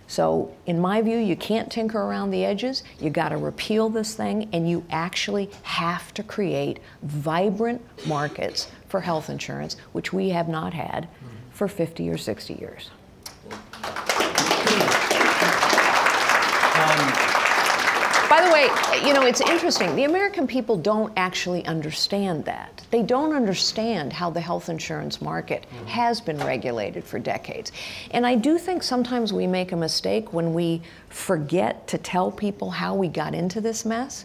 So, 0.06 0.56
in 0.64 0.80
my 0.80 1.02
view, 1.02 1.18
you 1.18 1.36
can't 1.36 1.70
tinker 1.70 2.00
around 2.00 2.30
the 2.30 2.46
edges. 2.46 2.82
You 2.98 3.10
got 3.10 3.28
to 3.28 3.36
repeal 3.36 3.90
this 3.90 4.14
thing, 4.14 4.48
and 4.54 4.66
you 4.66 4.86
actually 4.88 5.50
have 5.62 6.14
to 6.14 6.22
create 6.22 6.78
vibrant 7.02 7.82
markets 8.06 8.68
for 8.88 9.02
health 9.02 9.28
insurance, 9.28 9.76
which 9.92 10.14
we 10.14 10.30
have 10.30 10.48
not 10.48 10.72
had 10.72 11.08
for 11.50 11.68
50 11.68 12.08
or 12.08 12.16
60 12.16 12.54
years. 12.54 12.90
By 18.28 18.44
the 18.44 18.50
way, 18.50 18.68
you 19.06 19.14
know, 19.14 19.22
it's 19.22 19.40
interesting. 19.40 19.94
The 19.94 20.04
American 20.04 20.48
people 20.48 20.76
don't 20.76 21.12
actually 21.16 21.64
understand 21.64 22.44
that. 22.46 22.84
They 22.90 23.02
don't 23.02 23.32
understand 23.32 24.12
how 24.12 24.30
the 24.30 24.40
health 24.40 24.68
insurance 24.68 25.22
market 25.22 25.64
has 25.86 26.20
been 26.20 26.38
regulated 26.38 27.04
for 27.04 27.20
decades. 27.20 27.70
And 28.10 28.26
I 28.26 28.34
do 28.34 28.58
think 28.58 28.82
sometimes 28.82 29.32
we 29.32 29.46
make 29.46 29.70
a 29.70 29.76
mistake 29.76 30.32
when 30.32 30.54
we 30.54 30.82
forget 31.08 31.86
to 31.88 31.98
tell 31.98 32.32
people 32.32 32.70
how 32.70 32.96
we 32.96 33.06
got 33.06 33.32
into 33.32 33.60
this 33.60 33.84
mess. 33.84 34.24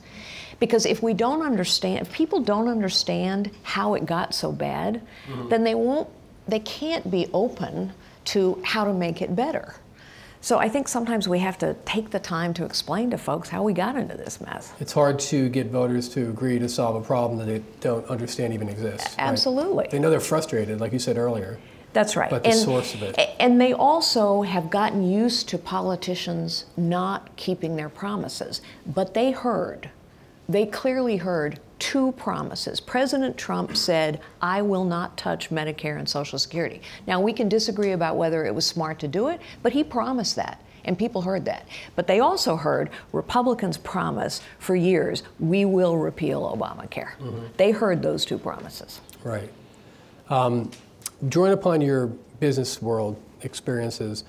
Because 0.60 0.88
if 0.88 1.04
we 1.04 1.14
don't 1.14 1.44
understand, 1.44 2.02
if 2.02 2.12
people 2.12 2.40
don't 2.40 2.68
understand 2.68 3.52
how 3.62 3.94
it 3.94 4.06
got 4.08 4.34
so 4.34 4.52
bad, 4.52 5.02
mm-hmm. 5.28 5.50
then 5.50 5.64
they 5.64 5.76
won't, 5.76 6.10
they 6.48 6.60
can't 6.60 7.10
be 7.12 7.28
open 7.34 7.94
to 8.26 8.62
how 8.64 8.84
to 8.84 8.94
make 8.94 9.22
it 9.22 9.36
better. 9.36 9.76
So 10.44 10.58
I 10.58 10.70
think 10.70 10.88
sometimes 10.88 11.28
we 11.28 11.38
have 11.40 11.60
to 11.60 11.76
take 11.86 12.10
the 12.10 12.20
time 12.20 12.54
to 12.56 12.66
explain 12.66 13.12
to 13.12 13.18
folks 13.20 13.50
how 13.50 13.62
we 13.62 13.74
got 13.74 13.96
into 13.96 14.18
this 14.18 14.42
mess. 14.42 14.74
It's 14.80 14.92
hard 14.92 15.20
to 15.20 15.50
get 15.50 15.68
voters 15.68 16.10
to 16.10 16.30
agree 16.30 16.58
to 16.58 16.68
solve 16.68 16.96
a 16.96 17.06
problem 17.06 17.38
that 17.38 17.46
they 17.46 17.62
don't 17.80 18.06
understand 18.08 18.52
even 18.52 18.68
exists. 18.68 19.16
Absolutely. 19.20 19.84
Right? 19.84 19.92
They 19.92 20.00
know 20.00 20.10
they're 20.10 20.20
frustrated, 20.20 20.82
like 20.82 20.94
you 20.94 21.00
said 21.00 21.18
earlier. 21.18 21.60
That's 21.94 22.16
right. 22.16 22.30
But 22.30 22.44
the 22.44 22.50
and, 22.50 22.60
source 22.60 22.96
of 22.96 23.04
it. 23.04 23.20
And 23.40 23.62
they 23.62 23.74
also 23.74 24.42
have 24.42 24.72
gotten 24.72 25.08
used 25.08 25.48
to 25.50 25.60
politicians 25.60 26.66
not 26.76 27.36
keeping 27.36 27.76
their 27.76 27.90
promises. 27.90 28.62
But 28.86 29.14
they 29.14 29.32
heard, 29.32 29.92
they 30.50 30.66
clearly 30.66 31.18
heard 31.18 31.60
two 31.82 32.12
promises. 32.12 32.80
President 32.80 33.36
Trump 33.36 33.76
said, 33.76 34.22
I 34.40 34.62
will 34.62 34.86
not 34.86 35.18
touch 35.18 35.50
Medicare 35.50 35.98
and 35.98 36.08
Social 36.08 36.38
Security. 36.38 36.80
Now, 37.08 37.20
we 37.20 37.34
can 37.34 37.50
disagree 37.50 37.94
about 37.94 38.18
whether 38.18 38.46
it 38.46 38.54
was 38.54 38.68
smart 38.68 39.00
to 39.00 39.08
do 39.08 39.30
it, 39.30 39.42
but 39.64 39.74
he 39.74 39.84
promised 39.84 40.36
that. 40.36 40.64
And 40.86 40.98
people 40.98 41.24
heard 41.24 41.44
that. 41.46 41.68
But 41.96 42.06
they 42.06 42.20
also 42.20 42.56
heard 42.56 42.92
Republicans 43.12 43.78
promise 43.78 44.42
for 44.60 44.76
years, 44.76 45.24
we 45.40 45.66
will 45.66 45.98
repeal 45.98 46.56
Obamacare. 46.56 47.16
Mm-hmm. 47.18 47.46
They 47.58 47.72
heard 47.72 48.04
those 48.04 48.26
two 48.26 48.38
promises. 48.38 49.02
Right. 49.24 49.52
Um, 50.30 50.70
drawing 51.30 51.54
upon 51.54 51.82
your 51.82 52.08
business 52.40 52.80
world 52.80 53.20
experiences 53.42 54.24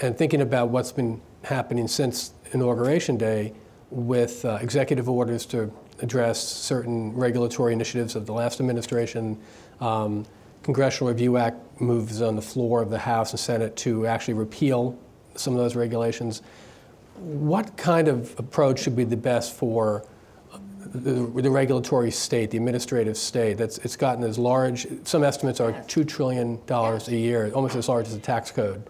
and 0.00 0.16
thinking 0.16 0.40
about 0.40 0.68
what's 0.68 0.92
been 0.92 1.20
happening 1.42 1.88
since 1.88 2.32
Inauguration 2.52 3.16
Day 3.16 3.54
with 3.90 4.44
uh, 4.44 4.58
executive 4.62 5.08
orders 5.08 5.44
to 5.46 5.72
address 6.02 6.42
certain 6.46 7.14
regulatory 7.14 7.72
initiatives 7.72 8.16
of 8.16 8.26
the 8.26 8.32
last 8.32 8.60
administration. 8.60 9.40
Um, 9.80 10.26
Congressional 10.62 11.12
Review 11.12 11.38
Act 11.38 11.80
moves 11.80 12.20
on 12.22 12.36
the 12.36 12.42
floor 12.42 12.82
of 12.82 12.90
the 12.90 12.98
House 12.98 13.30
and 13.30 13.40
Senate 13.40 13.74
to 13.76 14.06
actually 14.06 14.34
repeal 14.34 14.98
some 15.34 15.54
of 15.54 15.58
those 15.58 15.74
regulations. 15.74 16.42
What 17.16 17.76
kind 17.76 18.08
of 18.08 18.38
approach 18.38 18.82
should 18.82 18.96
be 18.96 19.04
the 19.04 19.16
best 19.16 19.54
for 19.54 20.04
the, 20.84 21.40
the 21.40 21.50
regulatory 21.50 22.10
state, 22.10 22.50
the 22.50 22.58
administrative 22.58 23.16
state? 23.16 23.54
That's 23.54 23.78
it's 23.78 23.96
gotten 23.96 24.24
as 24.24 24.38
large. 24.38 24.86
Some 25.04 25.24
estimates 25.24 25.60
are 25.60 25.72
two 25.88 26.04
trillion 26.04 26.60
dollars 26.66 27.08
a 27.08 27.16
year, 27.16 27.50
almost 27.54 27.76
as 27.76 27.88
large 27.88 28.06
as 28.06 28.14
the 28.14 28.20
tax 28.20 28.50
code. 28.50 28.82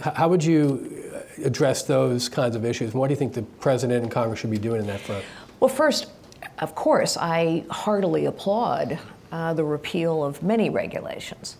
How 0.00 0.28
would 0.28 0.42
you 0.42 1.12
address 1.44 1.84
those 1.84 2.28
kinds 2.28 2.56
of 2.56 2.64
issues? 2.64 2.94
what 2.94 3.08
do 3.08 3.12
you 3.12 3.18
think 3.18 3.32
the 3.32 3.42
president 3.42 4.02
and 4.02 4.10
Congress 4.10 4.40
should 4.40 4.50
be 4.50 4.58
doing 4.58 4.80
in 4.80 4.86
that 4.88 5.00
front? 5.00 5.24
Well, 5.60 5.68
first, 5.68 6.08
of 6.58 6.74
course, 6.74 7.16
I 7.16 7.64
heartily 7.70 8.26
applaud 8.26 8.98
uh, 9.32 9.54
the 9.54 9.64
repeal 9.64 10.24
of 10.24 10.42
many 10.42 10.70
regulations. 10.70 11.56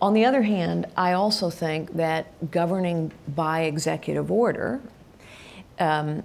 On 0.00 0.14
the 0.14 0.24
other 0.24 0.42
hand, 0.42 0.86
I 0.96 1.12
also 1.12 1.48
think 1.48 1.94
that 1.94 2.50
governing 2.50 3.12
by 3.28 3.62
executive 3.62 4.30
order 4.30 4.80
um, 5.78 6.22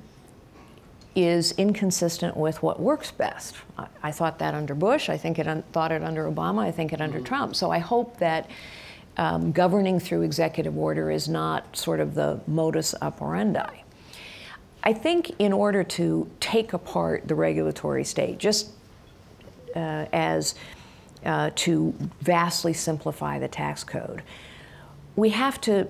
is 1.16 1.52
inconsistent 1.54 2.36
with 2.36 2.62
what 2.62 2.80
works 2.80 3.12
best. 3.12 3.56
I, 3.78 3.88
I, 4.04 4.12
thought 4.12 4.40
that 4.40 4.54
under 4.54 4.76
Bush. 4.76 5.10
I 5.10 5.18
think 5.18 5.40
it 5.40 5.48
un- 5.48 5.64
thought 5.72 5.92
it 5.92 6.04
under 6.04 6.30
Obama. 6.30 6.60
I 6.60 6.72
think 6.72 6.92
it 6.92 7.02
under 7.02 7.18
mm-hmm. 7.18 7.26
Trump. 7.26 7.56
So 7.56 7.72
I 7.72 7.80
hope 7.80 8.18
that 8.18 8.50
um, 9.18 9.52
governing 9.52 10.00
through 10.00 10.24
executive 10.24 10.78
order 10.78 11.10
is 11.10 11.28
not 11.28 11.76
sort 11.76 12.00
of 12.00 12.14
the 12.14 12.40
modus 12.48 12.94
operandi. 13.02 13.84
I 14.88 14.94
think 14.94 15.36
in 15.38 15.52
order 15.52 15.84
to 15.84 16.32
take 16.40 16.72
apart 16.72 17.28
the 17.28 17.36
regulatory 17.36 18.06
state, 18.06 18.38
just 18.38 18.70
uh, 19.76 20.06
as 20.14 20.56
uh, 21.26 21.50
to 21.56 21.94
vastly 22.22 22.72
simplify 22.72 23.38
the 23.38 23.50
tax 23.50 23.84
code, 23.84 24.24
we 25.18 25.32
have 25.32 25.60
to 25.60 25.90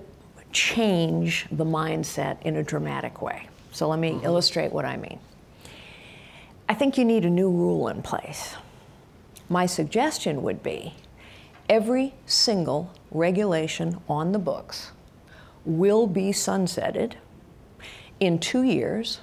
change 0.51 1.45
the 1.51 1.63
mindset 1.63 2.41
in 2.41 2.55
a 2.55 2.63
dramatic 2.63 3.21
way. 3.21 3.47
So 3.71 3.87
let 3.87 3.99
me 3.99 4.13
mm-hmm. 4.13 4.25
illustrate 4.25 4.73
what 4.73 4.83
I 4.83 4.97
mean. 4.97 5.19
I 6.67 6.73
think 6.73 6.97
you 6.97 7.05
need 7.05 7.23
a 7.23 7.29
new 7.29 7.51
rule 7.51 7.89
in 7.89 8.01
place. 8.01 8.55
My 9.47 9.67
suggestion 9.67 10.41
would 10.41 10.63
be 10.63 10.95
every 11.69 12.15
single 12.25 12.91
regulation 13.11 14.01
on 14.09 14.31
the 14.31 14.39
books 14.39 14.91
will 15.65 16.07
be 16.07 16.31
sunsetted 16.31 17.13
in 18.19 18.39
two 18.39 18.63
years 18.63 19.19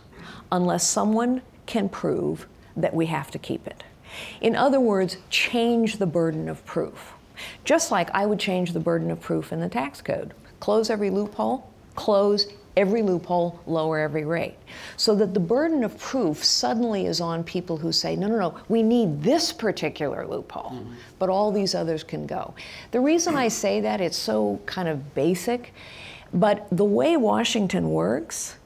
unless 0.52 0.86
someone 0.86 1.42
can 1.66 1.88
prove 1.88 2.46
that 2.76 2.94
we 2.94 3.06
have 3.06 3.30
to 3.30 3.38
keep 3.38 3.66
it. 3.66 3.82
In 4.40 4.54
other 4.54 4.80
words, 4.80 5.16
change 5.30 5.96
the 5.96 6.06
burden 6.06 6.48
of 6.48 6.64
proof. 6.64 7.12
Just 7.64 7.90
like 7.90 8.10
I 8.12 8.26
would 8.26 8.38
change 8.38 8.72
the 8.72 8.80
burden 8.80 9.10
of 9.10 9.20
proof 9.20 9.52
in 9.52 9.60
the 9.60 9.68
tax 9.68 10.00
code. 10.00 10.34
Close 10.60 10.90
every 10.90 11.10
loophole, 11.10 11.68
close 11.96 12.46
every 12.76 13.02
loophole, 13.02 13.60
lower 13.66 13.98
every 13.98 14.24
rate. 14.24 14.56
So 14.96 15.14
that 15.16 15.34
the 15.34 15.40
burden 15.40 15.84
of 15.84 15.98
proof 15.98 16.44
suddenly 16.44 17.06
is 17.06 17.20
on 17.20 17.44
people 17.44 17.76
who 17.76 17.92
say, 17.92 18.16
no, 18.16 18.26
no, 18.26 18.36
no, 18.36 18.60
we 18.68 18.82
need 18.82 19.22
this 19.22 19.52
particular 19.52 20.26
loophole, 20.26 20.72
mm-hmm. 20.72 20.94
but 21.18 21.28
all 21.28 21.52
these 21.52 21.74
others 21.74 22.02
can 22.02 22.26
go. 22.26 22.54
The 22.90 23.00
reason 23.00 23.36
I 23.36 23.48
say 23.48 23.80
that, 23.80 24.00
it's 24.00 24.16
so 24.16 24.60
kind 24.66 24.88
of 24.88 25.14
basic, 25.14 25.72
but 26.32 26.66
the 26.72 26.84
way 26.84 27.16
Washington 27.16 27.90
works, 27.90 28.56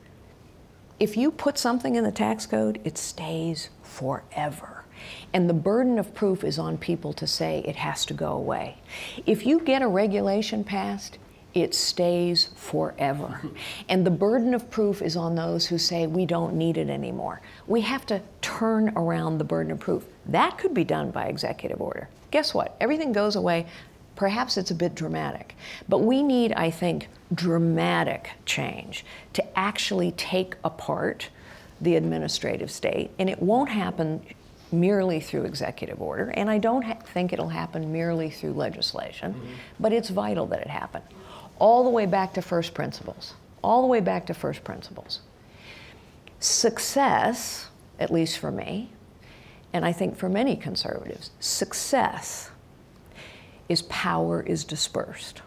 if 1.00 1.16
you 1.16 1.30
put 1.30 1.58
something 1.58 1.94
in 1.94 2.04
the 2.04 2.12
tax 2.12 2.46
code, 2.46 2.80
it 2.84 2.98
stays 2.98 3.70
forever. 3.82 4.84
And 5.32 5.48
the 5.48 5.54
burden 5.54 5.98
of 5.98 6.14
proof 6.14 6.42
is 6.42 6.58
on 6.58 6.76
people 6.76 7.12
to 7.14 7.26
say 7.26 7.62
it 7.66 7.76
has 7.76 8.04
to 8.06 8.14
go 8.14 8.32
away. 8.32 8.78
If 9.26 9.46
you 9.46 9.61
get 9.61 9.82
a 9.82 9.88
regulation 9.88 10.64
passed, 10.64 11.18
it 11.54 11.74
stays 11.74 12.50
forever. 12.56 13.40
And 13.88 14.06
the 14.06 14.11
burden 14.11 14.54
of 14.54 14.70
proof 14.70 15.00
is 15.00 15.16
on 15.16 15.34
those 15.34 15.66
who 15.66 15.78
say 15.78 16.06
we 16.06 16.26
don't 16.26 16.54
need 16.54 16.76
it 16.76 16.90
anymore. 16.90 17.40
We 17.66 17.80
have 17.82 18.04
to 18.06 18.20
turn 18.42 18.90
around 18.96 19.38
the 19.38 19.44
burden 19.44 19.72
of 19.72 19.80
proof. 19.80 20.04
That 20.26 20.58
could 20.58 20.74
be 20.74 20.84
done 20.84 21.11
by 21.11 21.24
executive 21.26 21.80
order. 21.80 22.08
Guess 22.30 22.52
what? 22.52 22.76
Everything 22.80 23.12
goes 23.12 23.37
away. 23.37 23.66
Perhaps 24.18 24.57
it's 24.57 24.72
a 24.72 24.74
bit 24.74 24.96
dramatic. 24.96 25.54
But 25.88 25.98
we 25.98 26.24
need, 26.24 26.52
I 26.54 26.72
think, 26.72 27.07
dramatic 27.33 28.33
change 28.44 29.04
to 29.35 29.59
actually 29.59 30.11
take 30.11 30.57
apart 30.64 31.28
the 31.81 31.94
administrative 31.94 32.68
state. 32.68 33.12
And 33.20 33.31
it 33.31 33.40
won't 33.40 33.70
happen 33.70 34.20
merely 34.72 35.20
through 35.20 35.44
executive 35.44 36.02
order, 36.02 36.31
and 36.31 36.50
I 36.50 36.59
don't 36.59 36.83
ha- 36.83 36.98
think 37.14 37.33
it'll 37.33 37.48
happen 37.50 37.92
merely 37.92 38.28
through 38.28 38.54
legislation, 38.54 39.35
mm-hmm. 39.35 39.52
but 39.78 39.92
it's 39.92 40.09
vital 40.11 40.46
that 40.46 40.62
it 40.62 40.66
happen 40.66 41.00
all 41.61 41.85
the 41.85 41.90
way 41.90 42.04
back 42.04 42.35
to 42.35 42.42
first 42.42 42.74
principles. 42.74 43.35
All 43.62 43.83
the 43.83 43.88
way 43.88 44.00
back 44.00 44.26
to 44.26 44.35
first 44.35 44.64
principles. 44.64 45.20
Success, 46.40 47.68
at 48.00 48.12
least 48.12 48.38
for 48.38 48.50
me, 48.50 48.90
and 49.72 49.85
I 49.85 49.92
think 49.92 50.16
for 50.16 50.28
many 50.28 50.57
conservatives, 50.57 51.31
success 51.38 52.50
is 53.68 53.83
power 53.83 54.42
is 54.42 54.64
dispersed, 54.64 55.42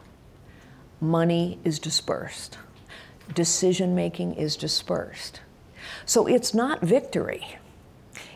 money 0.99 1.59
is 1.63 1.79
dispersed, 1.79 2.57
decision 3.33 3.95
making 3.95 4.35
is 4.35 4.55
dispersed. 4.55 5.41
So 6.05 6.27
it's 6.27 6.53
not 6.53 6.81
victory. 6.81 7.57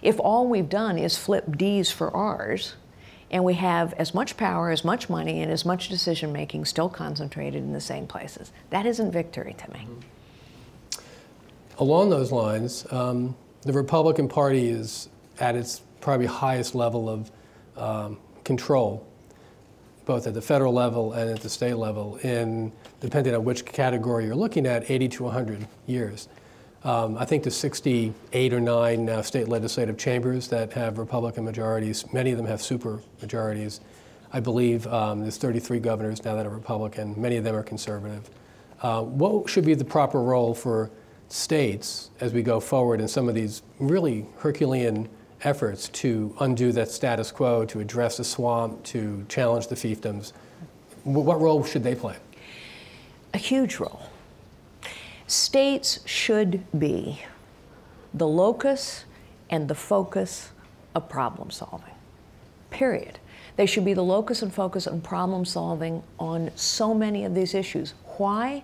If 0.01 0.19
all 0.19 0.47
we've 0.47 0.69
done 0.69 0.97
is 0.97 1.17
flip 1.17 1.57
D's 1.57 1.91
for 1.91 2.09
R's, 2.15 2.75
and 3.31 3.43
we 3.43 3.55
have 3.55 3.93
as 3.93 4.13
much 4.13 4.37
power, 4.37 4.69
as 4.69 4.85
much 4.85 5.09
money, 5.09 5.41
and 5.41 5.51
as 5.51 5.65
much 5.65 5.89
decision 5.89 6.31
making 6.31 6.65
still 6.65 6.89
concentrated 6.89 7.61
in 7.61 7.73
the 7.73 7.81
same 7.81 8.07
places. 8.07 8.51
That 8.69 8.85
isn't 8.85 9.11
victory 9.11 9.55
to 9.57 9.71
me. 9.71 9.87
Along 11.77 12.09
those 12.09 12.31
lines, 12.31 12.85
um, 12.91 13.35
the 13.61 13.73
Republican 13.73 14.27
Party 14.27 14.69
is 14.69 15.09
at 15.39 15.55
its 15.55 15.81
probably 15.99 16.27
highest 16.27 16.75
level 16.75 17.09
of 17.09 17.31
um, 17.75 18.17
control, 18.43 19.05
both 20.05 20.27
at 20.27 20.33
the 20.33 20.41
federal 20.41 20.73
level 20.73 21.13
and 21.13 21.29
at 21.29 21.41
the 21.41 21.49
state 21.49 21.75
level, 21.75 22.17
in 22.17 22.71
depending 22.99 23.33
on 23.33 23.43
which 23.43 23.65
category 23.65 24.25
you're 24.25 24.35
looking 24.35 24.65
at, 24.65 24.89
80 24.89 25.07
to 25.09 25.23
100 25.23 25.67
years. 25.87 26.27
Um, 26.83 27.17
I 27.17 27.25
think 27.25 27.43
the 27.43 27.51
68 27.51 28.53
or 28.53 28.59
9 28.59 29.09
uh, 29.09 29.21
state 29.23 29.47
legislative 29.47 29.97
chambers 29.97 30.47
that 30.49 30.71
have 30.73 30.99
Republican 30.99 31.43
majorities, 31.43 32.05
many 32.13 32.31
of 32.31 32.37
them 32.37 32.45
have 32.45 32.61
super 32.61 33.01
majorities. 33.21 33.81
I 34.31 34.39
believe 34.39 34.85
um, 34.87 35.21
there's 35.21 35.37
33 35.37 35.79
governors 35.79 36.23
now 36.23 36.35
that 36.35 36.45
are 36.45 36.49
Republican, 36.49 37.19
many 37.19 37.37
of 37.37 37.43
them 37.43 37.55
are 37.55 37.63
conservative. 37.63 38.29
Uh, 38.81 39.01
what 39.01 39.49
should 39.49 39.65
be 39.65 39.73
the 39.73 39.85
proper 39.85 40.21
role 40.21 40.53
for 40.53 40.91
states 41.27 42.11
as 42.19 42.33
we 42.33 42.43
go 42.43 42.59
forward 42.59 43.01
in 43.01 43.07
some 43.07 43.27
of 43.27 43.33
these 43.33 43.63
really 43.79 44.25
Herculean 44.37 45.09
efforts 45.43 45.89
to 45.89 46.35
undo 46.39 46.71
that 46.71 46.89
status 46.89 47.31
quo, 47.31 47.65
to 47.65 47.79
address 47.79 48.17
the 48.17 48.23
swamp, 48.23 48.83
to 48.83 49.25
challenge 49.29 49.67
the 49.67 49.75
fiefdoms? 49.75 50.33
What 51.03 51.39
role 51.39 51.63
should 51.63 51.83
they 51.83 51.95
play? 51.95 52.17
A 53.33 53.37
huge 53.37 53.79
role. 53.79 54.01
States 55.27 55.99
should 56.05 56.63
be 56.77 57.21
the 58.13 58.27
locus 58.27 59.05
and 59.49 59.67
the 59.67 59.75
focus 59.75 60.51
of 60.95 61.09
problem 61.09 61.51
solving. 61.51 61.93
Period. 62.69 63.19
They 63.55 63.65
should 63.65 63.85
be 63.85 63.93
the 63.93 64.03
locus 64.03 64.41
and 64.41 64.53
focus 64.53 64.87
on 64.87 65.01
problem 65.01 65.45
solving 65.45 66.03
on 66.19 66.51
so 66.55 66.93
many 66.93 67.23
of 67.25 67.35
these 67.35 67.53
issues. 67.53 67.93
Why? 68.17 68.63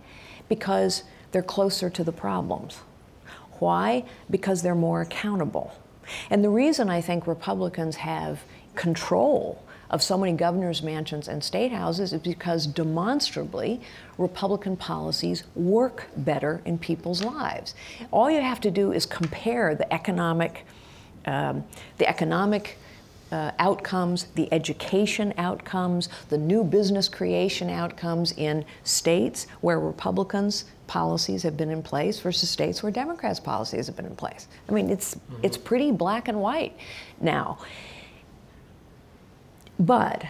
Because 0.50 1.04
they're 1.32 1.42
closer 1.42 1.90
to 1.90 2.04
the 2.04 2.12
problems. 2.12 2.80
Why? 3.60 4.04
Because 4.30 4.62
they're 4.62 4.76
more 4.76 5.02
accountable. 5.02 5.74
And 6.30 6.44
the 6.44 6.50
reason 6.50 6.90
I 6.90 7.02
think 7.02 7.28
Republicans 7.28 7.98
have 7.98 8.44
control 8.76 9.64
of 9.92 10.02
so 10.02 10.18
many 10.18 10.32
governors' 10.32 10.82
mansions 10.82 11.28
and 11.28 11.44
state 11.44 11.72
houses 11.72 12.14
is 12.14 12.22
because 12.22 12.66
demonstrably 12.66 13.82
Republican 14.18 14.78
policies 14.78 15.44
work 15.54 16.08
better 16.16 16.62
in 16.66 16.78
people's 16.78 17.24
lives. 17.24 17.76
All 18.10 18.32
you 18.32 18.42
have 18.42 18.62
to 18.62 18.72
do 18.72 18.94
is 18.94 19.06
compare 19.06 19.76
the 19.76 19.94
economic, 19.94 20.66
um, 21.26 21.66
the 21.98 22.08
economic 22.08 22.78
uh, 23.32 23.52
outcomes, 23.60 24.26
the 24.36 24.52
education 24.54 25.34
outcomes, 25.38 26.10
the 26.30 26.38
new 26.38 26.64
business 26.64 27.08
creation 27.08 27.70
outcomes 27.70 28.34
in 28.34 28.66
states 28.84 29.48
where 29.62 29.80
Republicans 29.80 30.66
policies 30.88 31.44
have 31.44 31.56
been 31.56 31.70
in 31.70 31.82
place 31.82 32.20
versus 32.20 32.50
states 32.50 32.84
where 32.84 32.92
Democrats 32.92 33.40
policies 33.40 33.88
have 33.88 33.96
been 33.96 34.06
in 34.06 34.16
place. 34.16 34.48
I 34.68 34.74
mean, 34.74 34.90
it's 34.90 35.16
mm-hmm. 35.16 35.36
it's 35.44 35.58
pretty 35.58 35.92
black 35.92 36.28
and 36.28 36.42
white 36.42 36.78
now. 37.22 37.60
But 39.80 40.26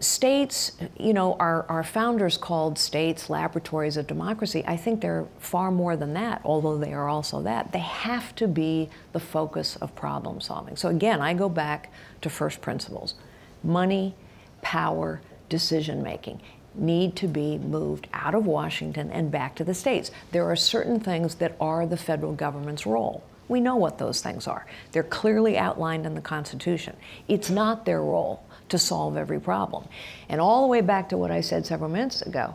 states, 0.00 0.72
you 0.98 1.12
know, 1.12 1.34
our, 1.34 1.66
our 1.68 1.84
founders 1.84 2.36
called 2.36 2.78
states 2.78 3.28
laboratories 3.28 3.96
of 3.96 4.06
democracy. 4.06 4.64
I 4.66 4.76
think 4.76 5.00
they're 5.00 5.26
far 5.38 5.70
more 5.70 5.96
than 5.96 6.14
that, 6.14 6.40
although 6.44 6.78
they 6.78 6.92
are 6.92 7.08
also 7.08 7.42
that. 7.42 7.72
They 7.72 7.80
have 7.80 8.34
to 8.36 8.48
be 8.48 8.88
the 9.12 9.20
focus 9.20 9.76
of 9.76 9.94
problem 9.94 10.40
solving. 10.40 10.76
So 10.76 10.88
again, 10.88 11.20
I 11.20 11.34
go 11.34 11.48
back 11.48 11.92
to 12.22 12.30
first 12.30 12.60
principles 12.60 13.14
money, 13.62 14.14
power, 14.62 15.20
decision 15.48 16.02
making 16.02 16.40
need 16.74 17.14
to 17.16 17.28
be 17.28 17.58
moved 17.58 18.08
out 18.12 18.34
of 18.34 18.46
Washington 18.46 19.10
and 19.10 19.30
back 19.30 19.54
to 19.56 19.64
the 19.64 19.74
states. 19.74 20.10
There 20.32 20.44
are 20.50 20.56
certain 20.56 21.00
things 21.00 21.36
that 21.36 21.56
are 21.60 21.86
the 21.86 21.96
federal 21.96 22.32
government's 22.32 22.86
role. 22.86 23.22
We 23.46 23.60
know 23.60 23.76
what 23.76 23.98
those 23.98 24.20
things 24.20 24.46
are. 24.46 24.66
They're 24.92 25.02
clearly 25.02 25.58
outlined 25.58 26.06
in 26.06 26.14
the 26.14 26.20
Constitution. 26.20 26.96
It's 27.28 27.50
not 27.50 27.84
their 27.84 28.02
role 28.02 28.42
to 28.68 28.78
solve 28.78 29.16
every 29.16 29.40
problem. 29.40 29.86
And 30.28 30.40
all 30.40 30.62
the 30.62 30.68
way 30.68 30.80
back 30.80 31.08
to 31.10 31.16
what 31.16 31.30
I 31.30 31.40
said 31.40 31.66
several 31.66 31.90
minutes 31.90 32.22
ago, 32.22 32.54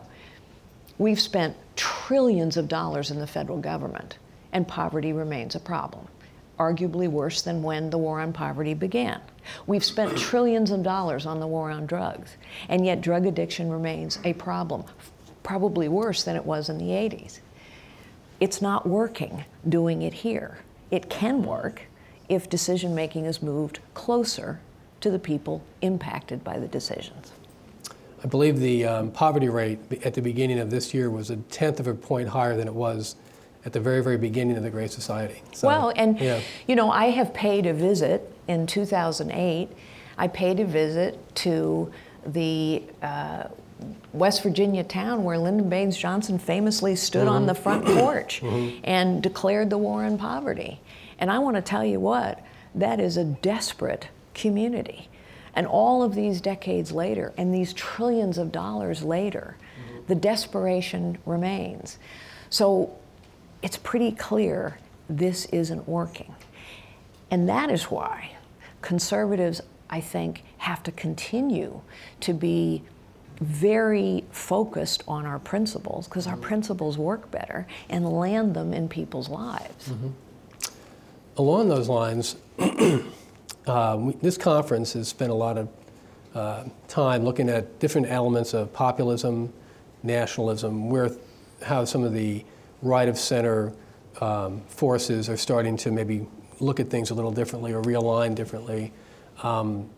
we've 0.98 1.19
spent 1.19 1.56
trillions 1.76 2.58
of 2.58 2.67
dollars 2.67 3.12
in 3.12 3.19
the 3.19 3.28
federal 3.28 3.60
government, 3.60 4.17
and 4.52 4.67
poverty 4.67 5.13
remains 5.13 5.56
a 5.56 5.60
problem, 5.60 6.08
arguably 6.58 7.08
worse 7.08 7.41
than 7.41 7.63
when 7.63 7.89
the 7.89 7.98
war 7.98 8.19
on 8.19 8.34
poverty 8.34 8.74
began. 8.74 9.22
We've 9.67 9.84
spent 9.84 10.17
trillions 10.17 10.72
of 10.72 10.84
dollars 10.84 11.26
on 11.26 11.39
the 11.39 11.48
war 11.48 11.72
on 11.72 11.86
drugs, 11.86 12.36
and 12.67 12.86
yet 12.86 13.02
drug 13.02 13.26
addiction 13.26 13.69
remains 13.69 14.19
a 14.24 14.34
problem, 14.34 14.84
probably 15.43 15.88
worse 15.88 16.24
than 16.24 16.36
it 16.36 16.45
was 16.45 16.69
in 16.69 16.78
the 16.78 16.89
80s. 16.89 17.39
It's 18.39 18.62
not 18.62 18.88
working 18.88 19.43
doing 19.67 20.02
it 20.02 20.13
here. 20.13 20.60
It 20.91 21.10
can 21.10 21.43
work 21.43 21.84
if 22.30 22.50
decision 22.50 22.95
making 22.95 23.26
is 23.26 23.41
moved 23.41 23.80
closer 23.93 24.60
to 25.01 25.09
the 25.09 25.19
people 25.19 25.62
impacted 25.81 26.43
by 26.43 26.59
the 26.59 26.67
decisions. 26.67 27.31
I 28.23 28.27
believe 28.27 28.59
the 28.59 28.85
um, 28.85 29.12
poverty 29.12 29.49
rate 29.49 29.79
at 30.03 30.13
the 30.13 30.21
beginning 30.21 30.59
of 30.59 30.69
this 30.69 30.93
year 30.93 31.09
was 31.09 31.29
a 31.29 31.38
tenth 31.38 31.79
of 31.79 31.88
a 31.88 31.93
point 31.93 32.29
higher 32.29 32.55
than 32.55 32.67
it 32.67 32.73
was 32.73 33.15
at 33.65 33.73
the 33.73 33.79
very, 33.79 34.03
very 34.03 34.17
beginning 34.17 34.57
of 34.57 34.63
the 34.63 34.69
Great 34.69 34.91
Society. 34.91 35.41
So, 35.53 35.67
well, 35.67 35.93
and 35.95 36.19
yeah. 36.19 36.41
you 36.67 36.75
know, 36.75 36.91
I 36.91 37.12
have 37.12 37.33
paid 37.33 37.65
a 37.65 37.73
visit 37.73 38.33
in 38.47 38.67
2008. 38.67 39.69
I 40.17 40.27
paid 40.27 40.59
a 40.59 40.65
visit 40.65 41.35
to 41.35 41.91
the 42.25 42.83
uh, 43.01 43.45
West 44.12 44.43
Virginia 44.43 44.83
town 44.83 45.23
where 45.23 45.38
Lyndon 45.38 45.69
Baines 45.69 45.97
Johnson 45.97 46.39
famously 46.39 46.95
stood 46.95 47.25
mm-hmm. 47.25 47.35
on 47.35 47.45
the 47.45 47.55
front 47.55 47.85
porch 47.85 48.41
mm-hmm. 48.41 48.79
and 48.83 49.23
declared 49.23 49.69
the 49.69 49.77
war 49.77 50.03
on 50.03 50.17
poverty. 50.17 50.81
And 51.19 51.31
I 51.31 51.39
want 51.39 51.55
to 51.55 51.62
tell 51.62 51.85
you 51.85 51.99
what, 51.99 52.43
that 52.75 52.99
is 52.99 53.17
a 53.17 53.23
desperate 53.23 54.09
community. 54.39 55.10
And 55.56 55.67
all 55.67 56.04
of 56.04 56.15
these 56.15 56.41
decades 56.41 56.91
later, 56.91 57.34
and 57.38 57.54
these 57.54 57.73
trillions 57.73 58.38
of 58.38 58.52
dollars 58.52 59.04
later, 59.04 59.58
mm-hmm. 59.58 60.06
the 60.08 60.15
desperation 60.15 61.17
remains. 61.25 61.97
So 62.49 62.97
it's 63.62 63.78
pretty 63.78 64.12
clear 64.12 64.78
this 65.10 65.45
isn't 65.45 65.88
working. 65.88 66.34
And 67.32 67.49
that 67.49 67.69
is 67.69 67.86
why 67.86 68.32
conservatives, 68.82 69.62
I 69.89 70.02
think, 70.02 70.43
have 70.58 70.84
to 70.84 70.91
continue 70.91 71.82
to 72.21 72.34
be 72.34 72.84
very 73.41 74.25
focused 74.32 75.04
on 75.08 75.25
our 75.25 75.39
principles 75.39 76.08
because 76.08 76.28
our 76.28 76.38
principles 76.38 76.97
work 76.97 77.32
better 77.32 77.65
and 77.89 78.08
land 78.08 78.54
them 78.54 78.73
in 78.73 78.89
people's 78.89 79.30
lives. 79.30 79.89
Mm-hmm. 79.89 80.10
Along 81.38 81.69
those 81.69 81.88
lines, 81.88 82.36
we, 83.97 84.13
this 84.21 84.38
conference 84.38 84.93
has 84.93 85.08
spent 85.08 85.32
a 85.32 85.36
lot 85.36 85.58
of 85.58 85.69
uh, 86.34 86.63
time 86.88 87.23
looking 87.23 87.49
at 87.49 87.79
different 87.79 88.08
elements 88.08 88.53
of 88.53 88.71
populism, 88.73 89.51
nationalism, 90.03 90.89
where 90.89 91.12
how 91.63 91.86
some 91.86 92.03
of 92.03 92.13
the 92.13 92.43
right 92.82 93.10
of 93.10 93.17
center 93.17 93.73
um, 94.21 94.62
forces 94.67 95.29
are 95.29 95.38
starting 95.38 95.75
to 95.77 95.91
maybe 95.91 96.25
look 96.60 96.79
at 96.79 96.89
things 96.89 97.10
a 97.10 97.13
little 97.13 97.32
differently 97.32 97.73
or 97.73 97.82
realign 97.82 98.36
differently. 98.36 98.91
Um, 99.43 99.89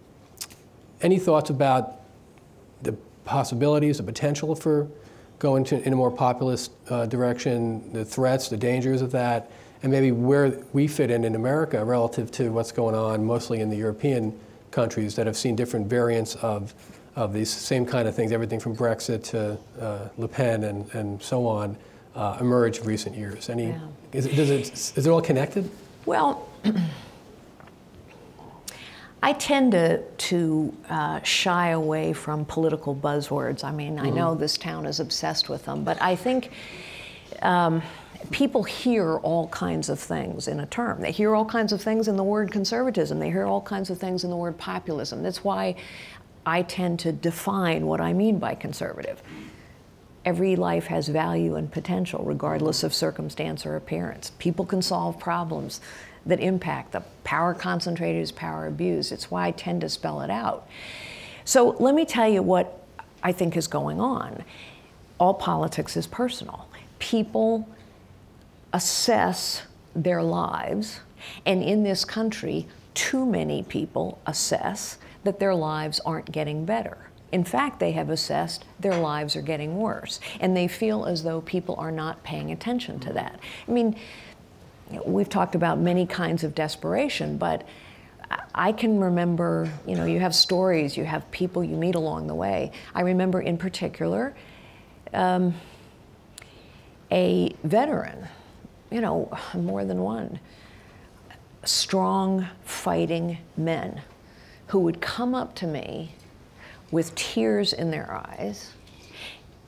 any 1.01 1.17
thoughts 1.17 1.49
about 1.49 2.01
the 2.81 2.93
possibilities, 3.25 3.97
the 3.97 4.03
potential 4.03 4.55
for 4.55 4.87
going 5.39 5.63
to, 5.65 5.81
in 5.85 5.93
a 5.93 5.95
more 5.95 6.11
populist 6.11 6.71
uh, 6.89 7.05
direction, 7.07 7.91
the 7.93 8.05
threats, 8.05 8.49
the 8.49 8.57
dangers 8.57 9.01
of 9.01 9.11
that, 9.11 9.49
and 9.83 9.91
maybe 9.91 10.11
where 10.11 10.57
we 10.73 10.87
fit 10.87 11.09
in 11.09 11.23
in 11.23 11.35
America 11.35 11.83
relative 11.83 12.31
to 12.31 12.49
what's 12.49 12.71
going 12.71 12.95
on 12.95 13.23
mostly 13.23 13.61
in 13.61 13.69
the 13.69 13.75
European 13.75 14.37
countries 14.69 15.15
that 15.15 15.25
have 15.25 15.35
seen 15.35 15.55
different 15.55 15.87
variants 15.87 16.35
of, 16.35 16.73
of 17.15 17.33
these 17.33 17.49
same 17.49 17.85
kind 17.85 18.07
of 18.07 18.15
things, 18.15 18.31
everything 18.31 18.59
from 18.59 18.75
Brexit 18.75 19.23
to 19.23 19.57
uh, 19.79 20.07
Le 20.17 20.27
Pen 20.27 20.63
and, 20.65 20.93
and 20.93 21.21
so 21.21 21.45
on, 21.45 21.75
uh, 22.15 22.37
emerge 22.39 22.79
in 22.79 22.85
recent 22.85 23.15
years. 23.15 23.49
Any, 23.49 23.69
yeah. 23.69 23.79
is, 24.13 24.25
it, 24.25 24.35
does 24.35 24.49
it, 24.49 24.71
is 24.71 25.05
it 25.05 25.09
all 25.09 25.21
connected? 25.21 25.69
Well, 26.05 26.47
I 29.23 29.33
tend 29.33 29.73
to, 29.73 30.01
to 30.01 30.73
uh, 30.89 31.21
shy 31.21 31.69
away 31.69 32.11
from 32.13 32.43
political 32.45 32.95
buzzwords. 32.95 33.63
I 33.63 33.71
mean, 33.71 33.97
mm-hmm. 33.97 34.05
I 34.07 34.09
know 34.09 34.35
this 34.35 34.57
town 34.57 34.85
is 34.85 34.99
obsessed 34.99 35.47
with 35.47 35.65
them, 35.65 35.83
but 35.83 36.01
I 36.01 36.15
think 36.15 36.51
um, 37.41 37.83
people 38.31 38.63
hear 38.63 39.17
all 39.17 39.47
kinds 39.47 39.89
of 39.89 39.99
things 39.99 40.47
in 40.47 40.59
a 40.59 40.65
term. 40.65 41.01
They 41.01 41.11
hear 41.11 41.33
all 41.33 41.45
kinds 41.45 41.71
of 41.71 41.81
things 41.81 42.07
in 42.07 42.15
the 42.15 42.23
word 42.23 42.51
conservatism, 42.51 43.19
they 43.19 43.29
hear 43.29 43.45
all 43.45 43.61
kinds 43.61 43.89
of 43.89 43.97
things 43.97 44.23
in 44.23 44.29
the 44.29 44.35
word 44.35 44.57
populism. 44.57 45.23
That's 45.23 45.43
why 45.43 45.75
I 46.45 46.63
tend 46.63 46.99
to 47.01 47.11
define 47.11 47.85
what 47.85 48.01
I 48.01 48.13
mean 48.13 48.39
by 48.39 48.55
conservative. 48.55 49.21
Every 50.23 50.55
life 50.55 50.87
has 50.87 51.07
value 51.07 51.55
and 51.55 51.71
potential, 51.71 52.23
regardless 52.23 52.83
of 52.83 52.93
circumstance 52.93 53.65
or 53.65 53.75
appearance. 53.75 54.31
People 54.37 54.65
can 54.65 54.81
solve 54.81 55.19
problems 55.19 55.81
that 56.25 56.39
impact. 56.39 56.91
The 56.91 57.03
power 57.23 57.53
concentrated 57.53 58.21
is 58.21 58.31
power 58.31 58.67
abused. 58.67 59.11
It's 59.11 59.31
why 59.31 59.47
I 59.47 59.51
tend 59.51 59.81
to 59.81 59.89
spell 59.89 60.21
it 60.21 60.29
out. 60.29 60.67
So 61.45 61.75
let 61.79 61.95
me 61.95 62.05
tell 62.05 62.29
you 62.29 62.43
what 62.43 62.83
I 63.23 63.31
think 63.31 63.57
is 63.57 63.67
going 63.67 63.99
on. 63.99 64.43
All 65.19 65.33
politics 65.33 65.97
is 65.97 66.05
personal. 66.05 66.67
People 66.99 67.67
assess 68.73 69.63
their 69.95 70.23
lives, 70.23 71.01
and 71.45 71.61
in 71.61 71.83
this 71.83 72.05
country, 72.05 72.67
too 72.93 73.25
many 73.25 73.63
people 73.63 74.19
assess 74.25 74.97
that 75.23 75.39
their 75.39 75.53
lives 75.53 75.99
aren't 76.05 76.31
getting 76.31 76.65
better. 76.65 76.97
In 77.31 77.43
fact, 77.43 77.79
they 77.79 77.91
have 77.93 78.09
assessed 78.09 78.65
their 78.79 78.97
lives 78.97 79.35
are 79.35 79.41
getting 79.41 79.77
worse, 79.77 80.19
and 80.39 80.55
they 80.55 80.67
feel 80.67 81.05
as 81.05 81.23
though 81.23 81.41
people 81.41 81.75
are 81.77 81.91
not 81.91 82.23
paying 82.23 82.51
attention 82.51 82.99
to 83.01 83.13
that. 83.13 83.39
I 83.67 83.71
mean, 83.71 83.95
we've 85.05 85.29
talked 85.29 85.55
about 85.55 85.79
many 85.79 86.05
kinds 86.05 86.43
of 86.43 86.53
desperation, 86.53 87.37
but 87.37 87.65
I 88.53 88.71
can 88.71 88.99
remember, 88.99 89.71
you 89.87 89.95
know, 89.95 90.05
you 90.05 90.19
have 90.19 90.35
stories, 90.35 90.97
you 90.97 91.05
have 91.05 91.29
people 91.31 91.63
you 91.63 91.75
meet 91.75 91.95
along 91.95 92.27
the 92.27 92.35
way. 92.35 92.71
I 92.93 93.01
remember 93.01 93.41
in 93.41 93.57
particular 93.57 94.35
um, 95.13 95.53
a 97.11 97.53
veteran, 97.63 98.27
you 98.91 99.01
know, 99.01 99.35
more 99.55 99.85
than 99.85 100.01
one, 100.01 100.39
strong, 101.63 102.47
fighting 102.63 103.37
men 103.57 104.01
who 104.67 104.79
would 104.79 105.01
come 105.01 105.33
up 105.33 105.55
to 105.55 105.67
me 105.67 106.13
with 106.91 107.15
tears 107.15 107.73
in 107.73 107.89
their 107.89 108.11
eyes 108.13 108.73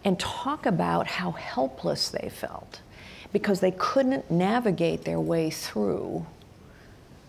and 0.04 0.20
talk 0.20 0.66
about 0.66 1.08
how 1.08 1.32
helpless 1.32 2.10
they 2.10 2.30
felt 2.30 2.82
because 3.32 3.62
they 3.62 3.72
couldn't 3.72 4.30
navigate 4.30 5.06
their 5.06 5.20
way 5.20 5.50
through 5.50 6.26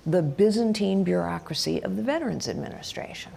the 0.05 0.23
Byzantine 0.23 1.05
bureaucracy 1.05 1.83
of 1.83 1.97
the 1.97 2.03
Veterans 2.03 2.49
Administration. 2.49 3.33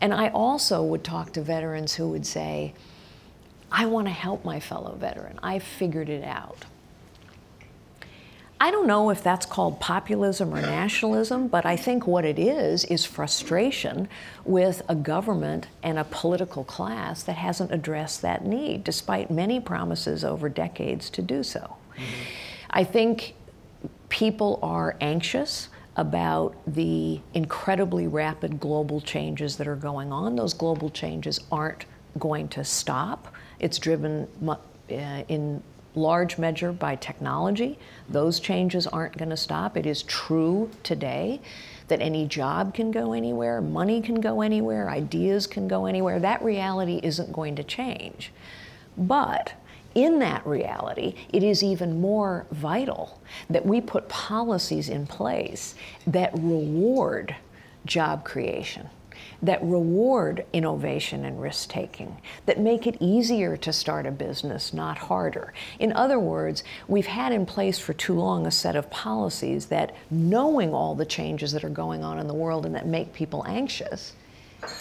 And 0.00 0.12
I 0.12 0.28
also 0.28 0.82
would 0.82 1.04
talk 1.04 1.32
to 1.34 1.42
veterans 1.42 1.94
who 1.94 2.08
would 2.08 2.26
say, 2.26 2.74
I 3.72 3.86
want 3.86 4.06
to 4.08 4.12
help 4.12 4.44
my 4.44 4.60
fellow 4.60 4.96
veteran. 4.96 5.38
I've 5.42 5.62
figured 5.62 6.08
it 6.08 6.24
out. 6.24 6.64
I 8.62 8.70
don't 8.70 8.86
know 8.86 9.08
if 9.08 9.22
that's 9.22 9.46
called 9.46 9.80
populism 9.80 10.52
or 10.54 10.60
nationalism, 10.60 11.48
but 11.48 11.64
I 11.64 11.76
think 11.76 12.06
what 12.06 12.26
it 12.26 12.38
is 12.38 12.84
is 12.84 13.06
frustration 13.06 14.06
with 14.44 14.82
a 14.86 14.94
government 14.94 15.68
and 15.82 15.98
a 15.98 16.04
political 16.04 16.62
class 16.64 17.22
that 17.22 17.36
hasn't 17.36 17.72
addressed 17.72 18.20
that 18.20 18.44
need, 18.44 18.84
despite 18.84 19.30
many 19.30 19.60
promises 19.60 20.24
over 20.24 20.50
decades 20.50 21.08
to 21.10 21.22
do 21.22 21.42
so. 21.42 21.60
Mm-hmm. 21.60 22.02
I 22.68 22.84
think 22.84 23.34
people 24.10 24.58
are 24.62 24.94
anxious 25.00 25.68
about 25.96 26.54
the 26.66 27.20
incredibly 27.32 28.06
rapid 28.06 28.60
global 28.60 29.00
changes 29.00 29.56
that 29.56 29.68
are 29.68 29.76
going 29.76 30.12
on. 30.12 30.36
Those 30.36 30.52
global 30.52 30.90
changes 30.90 31.40
aren't 31.50 31.86
going 32.18 32.48
to 32.48 32.64
stop. 32.64 33.32
It's 33.58 33.78
driven 33.78 34.28
uh, 34.46 35.22
in 35.28 35.62
large 36.00 36.38
measure 36.38 36.72
by 36.72 36.96
technology. 36.96 37.78
Those 38.08 38.40
changes 38.40 38.86
aren't 38.86 39.16
going 39.16 39.30
to 39.30 39.36
stop. 39.36 39.76
It 39.76 39.86
is 39.86 40.02
true 40.02 40.70
today 40.82 41.40
that 41.88 42.00
any 42.00 42.26
job 42.26 42.74
can 42.74 42.90
go 42.90 43.12
anywhere, 43.12 43.60
money 43.60 44.00
can 44.00 44.20
go 44.20 44.40
anywhere, 44.40 44.88
ideas 44.88 45.46
can 45.46 45.68
go 45.68 45.86
anywhere. 45.86 46.18
That 46.18 46.42
reality 46.42 47.00
isn't 47.02 47.32
going 47.32 47.56
to 47.56 47.64
change. 47.64 48.32
But 48.96 49.54
in 49.94 50.20
that 50.20 50.46
reality, 50.46 51.14
it 51.32 51.42
is 51.42 51.62
even 51.62 52.00
more 52.00 52.46
vital 52.52 53.20
that 53.48 53.66
we 53.66 53.80
put 53.80 54.08
policies 54.08 54.88
in 54.88 55.06
place 55.06 55.74
that 56.06 56.32
reward 56.34 57.34
job 57.86 58.24
creation 58.24 58.88
that 59.42 59.62
reward 59.62 60.44
innovation 60.52 61.24
and 61.24 61.40
risk 61.40 61.70
taking, 61.70 62.16
that 62.46 62.60
make 62.60 62.86
it 62.86 62.96
easier 63.00 63.56
to 63.56 63.72
start 63.72 64.06
a 64.06 64.10
business, 64.10 64.74
not 64.74 64.98
harder. 64.98 65.52
In 65.78 65.92
other 65.94 66.18
words, 66.18 66.62
we've 66.88 67.06
had 67.06 67.32
in 67.32 67.46
place 67.46 67.78
for 67.78 67.92
too 67.94 68.14
long 68.14 68.46
a 68.46 68.50
set 68.50 68.76
of 68.76 68.90
policies 68.90 69.66
that, 69.66 69.94
knowing 70.10 70.74
all 70.74 70.94
the 70.94 71.06
changes 71.06 71.52
that 71.52 71.64
are 71.64 71.70
going 71.70 72.04
on 72.04 72.18
in 72.18 72.26
the 72.26 72.34
world 72.34 72.66
and 72.66 72.74
that 72.74 72.86
make 72.86 73.12
people 73.12 73.44
anxious, 73.46 74.14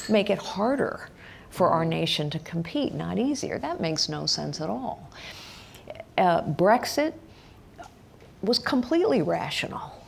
make 0.10 0.30
it 0.30 0.40
harder 0.40 1.10
for 1.50 1.70
our 1.70 1.86
nation 1.86 2.30
to 2.30 2.40
compete, 2.40 2.94
not 2.94 3.18
easier. 3.18 3.60
That 3.60 3.80
makes 3.80 4.10
no 4.10 4.26
sense 4.26 4.62
at 4.62 4.70
all. 4.70 5.10
Uh, 6.18 6.42
Brexit 6.44 7.14
was 8.42 8.60
completely 8.60 9.22
rational. 9.22 9.99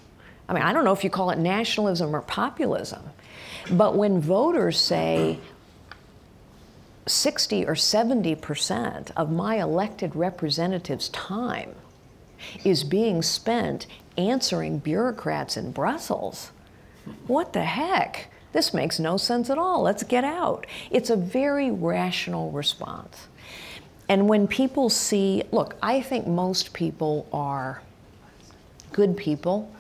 I 0.52 0.54
mean, 0.54 0.64
I 0.64 0.74
don't 0.74 0.84
know 0.84 0.92
if 0.92 1.06
you 1.06 1.10
call 1.10 1.30
it 1.30 1.40
nationalism 1.40 2.14
or 2.14 2.22
populism. 2.22 3.04
But 3.72 3.96
when 3.96 4.20
voters 4.20 4.78
say 4.78 5.40
60 7.08 7.66
or 7.66 7.76
70 7.76 8.36
percent 8.36 9.12
of 9.16 9.32
my 9.32 9.62
elected 9.62 10.14
representatives' 10.14 11.08
time 11.08 11.74
is 12.66 12.84
being 12.84 13.22
spent 13.22 13.88
answering 14.18 14.80
bureaucrats 14.80 15.56
in 15.56 15.72
Brussels, 15.72 16.52
what 17.28 17.54
the 17.54 17.64
heck? 17.64 18.28
This 18.52 18.74
makes 18.74 19.00
no 19.00 19.16
sense 19.16 19.50
at 19.50 19.58
all. 19.58 19.82
Let's 19.82 20.04
get 20.04 20.26
out. 20.26 20.68
It's 20.90 21.10
a 21.10 21.16
very 21.16 21.72
rational 21.72 22.52
response. 22.52 23.30
And 24.10 24.28
when 24.28 24.50
people 24.50 24.90
see, 24.90 25.44
look, 25.54 25.78
I 25.82 26.02
think 26.02 26.28
most 26.28 26.74
people 26.74 27.26
are 27.32 27.82
good 28.92 29.16
people 29.16 29.72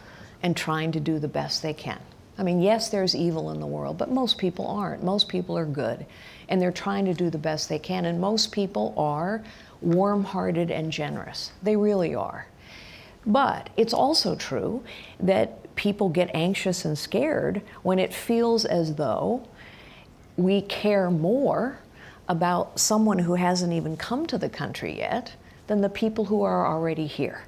and 0.43 0.55
trying 0.55 0.91
to 0.91 0.99
do 0.99 1.19
the 1.19 1.27
best 1.27 1.61
they 1.61 1.73
can. 1.73 1.99
I 2.37 2.43
mean, 2.43 2.61
yes, 2.61 2.89
there's 2.89 3.15
evil 3.15 3.51
in 3.51 3.59
the 3.59 3.67
world, 3.67 3.97
but 3.97 4.09
most 4.09 4.37
people 4.37 4.65
aren't. 4.65 5.03
Most 5.03 5.27
people 5.27 5.57
are 5.57 5.65
good, 5.65 6.05
and 6.49 6.61
they're 6.61 6.71
trying 6.71 7.05
to 7.05 7.13
do 7.13 7.29
the 7.29 7.37
best 7.37 7.69
they 7.69 7.79
can. 7.79 8.05
And 8.05 8.19
most 8.19 8.51
people 8.51 8.93
are 8.97 9.43
warm 9.81 10.23
hearted 10.23 10.71
and 10.71 10.91
generous. 10.91 11.51
They 11.61 11.75
really 11.75 12.15
are. 12.15 12.47
But 13.25 13.69
it's 13.77 13.93
also 13.93 14.35
true 14.35 14.83
that 15.19 15.75
people 15.75 16.09
get 16.09 16.31
anxious 16.33 16.85
and 16.85 16.97
scared 16.97 17.61
when 17.83 17.99
it 17.99 18.13
feels 18.13 18.65
as 18.65 18.95
though 18.95 19.47
we 20.37 20.61
care 20.61 21.11
more 21.11 21.79
about 22.27 22.79
someone 22.79 23.19
who 23.19 23.35
hasn't 23.35 23.73
even 23.73 23.97
come 23.97 24.25
to 24.25 24.37
the 24.37 24.49
country 24.49 24.97
yet 24.97 25.33
than 25.67 25.81
the 25.81 25.89
people 25.89 26.25
who 26.25 26.41
are 26.41 26.65
already 26.65 27.05
here. 27.05 27.43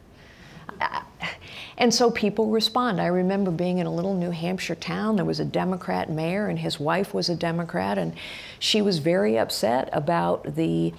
And 1.77 1.93
so 1.93 2.11
people 2.11 2.47
respond. 2.47 3.01
I 3.01 3.07
remember 3.07 3.51
being 3.51 3.79
in 3.79 3.87
a 3.87 3.93
little 3.93 4.13
New 4.13 4.31
Hampshire 4.31 4.75
town. 4.75 5.15
There 5.15 5.25
was 5.25 5.39
a 5.39 5.45
Democrat 5.45 6.09
mayor, 6.09 6.47
and 6.47 6.59
his 6.59 6.79
wife 6.79 7.13
was 7.13 7.29
a 7.29 7.35
Democrat, 7.35 7.97
and 7.97 8.13
she 8.59 8.81
was 8.81 8.99
very 8.99 9.37
upset 9.37 9.89
about 9.91 10.55
the. 10.55 10.93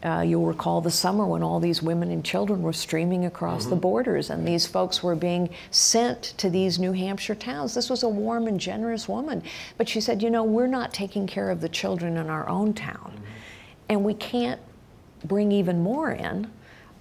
Uh, 0.00 0.20
you'll 0.20 0.46
recall 0.46 0.80
the 0.80 0.92
summer 0.92 1.26
when 1.26 1.42
all 1.42 1.58
these 1.58 1.82
women 1.82 2.12
and 2.12 2.24
children 2.24 2.62
were 2.62 2.72
streaming 2.72 3.24
across 3.24 3.62
mm-hmm. 3.62 3.70
the 3.70 3.76
borders, 3.76 4.30
and 4.30 4.46
these 4.46 4.64
folks 4.64 5.02
were 5.02 5.16
being 5.16 5.50
sent 5.72 6.22
to 6.36 6.48
these 6.48 6.78
New 6.78 6.92
Hampshire 6.92 7.34
towns. 7.34 7.74
This 7.74 7.90
was 7.90 8.04
a 8.04 8.08
warm 8.08 8.46
and 8.46 8.60
generous 8.60 9.08
woman. 9.08 9.42
But 9.76 9.88
she 9.88 10.00
said, 10.00 10.22
You 10.22 10.30
know, 10.30 10.44
we're 10.44 10.68
not 10.68 10.94
taking 10.94 11.26
care 11.26 11.50
of 11.50 11.60
the 11.60 11.68
children 11.68 12.16
in 12.16 12.30
our 12.30 12.48
own 12.48 12.74
town, 12.74 13.12
mm-hmm. 13.12 13.24
and 13.88 14.04
we 14.04 14.14
can't 14.14 14.60
bring 15.24 15.50
even 15.50 15.82
more 15.82 16.12
in 16.12 16.48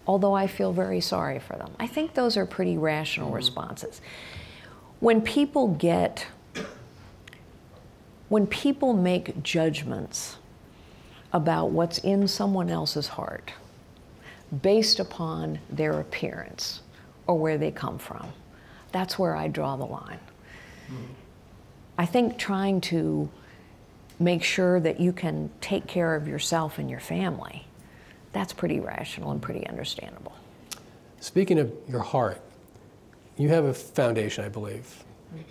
although 0.07 0.33
I 0.33 0.47
feel 0.47 0.71
very 0.71 1.01
sorry 1.01 1.39
for 1.39 1.57
them. 1.57 1.71
I 1.79 1.85
think 1.85 2.13
those 2.13 2.37
are 2.37 2.45
pretty 2.45 2.77
rational 2.77 3.27
mm-hmm. 3.27 3.35
responses. 3.35 4.01
When 4.99 5.21
people 5.21 5.67
get, 5.67 6.25
when 8.29 8.47
people 8.47 8.93
make 8.93 9.43
judgments 9.43 10.37
about 11.33 11.71
what's 11.71 11.97
in 11.99 12.27
someone 12.27 12.69
else's 12.69 13.07
heart 13.07 13.51
based 14.61 14.99
upon 14.99 15.59
their 15.69 15.99
appearance 15.99 16.81
or 17.27 17.37
where 17.37 17.57
they 17.57 17.69
come 17.69 17.99
from, 17.99 18.29
that's 18.93 19.19
where 19.19 19.35
I 19.35 19.49
draw 19.49 19.75
the 19.75 19.85
line. 19.85 20.19
Mm-hmm. 20.85 21.03
I 21.97 22.05
think 22.05 22.37
trying 22.37 22.79
to 22.81 23.29
make 24.19 24.43
sure 24.43 24.79
that 24.79 24.99
you 24.99 25.11
can 25.11 25.51
take 25.61 25.85
care 25.85 26.15
of 26.15 26.27
yourself 26.27 26.79
and 26.79 26.89
your 26.89 26.99
family 26.99 27.66
that's 28.37 28.53
pretty 28.53 28.79
rational 28.79 29.31
and 29.31 29.41
pretty 29.41 29.65
understandable. 29.65 30.33
Speaking 31.19 31.57
of 31.57 31.73
your 31.89 32.01
heart, 32.01 32.39
you 33.35 33.49
have 33.49 33.65
a 33.65 33.73
foundation, 33.73 34.45
I 34.45 34.49
believe. 34.49 35.03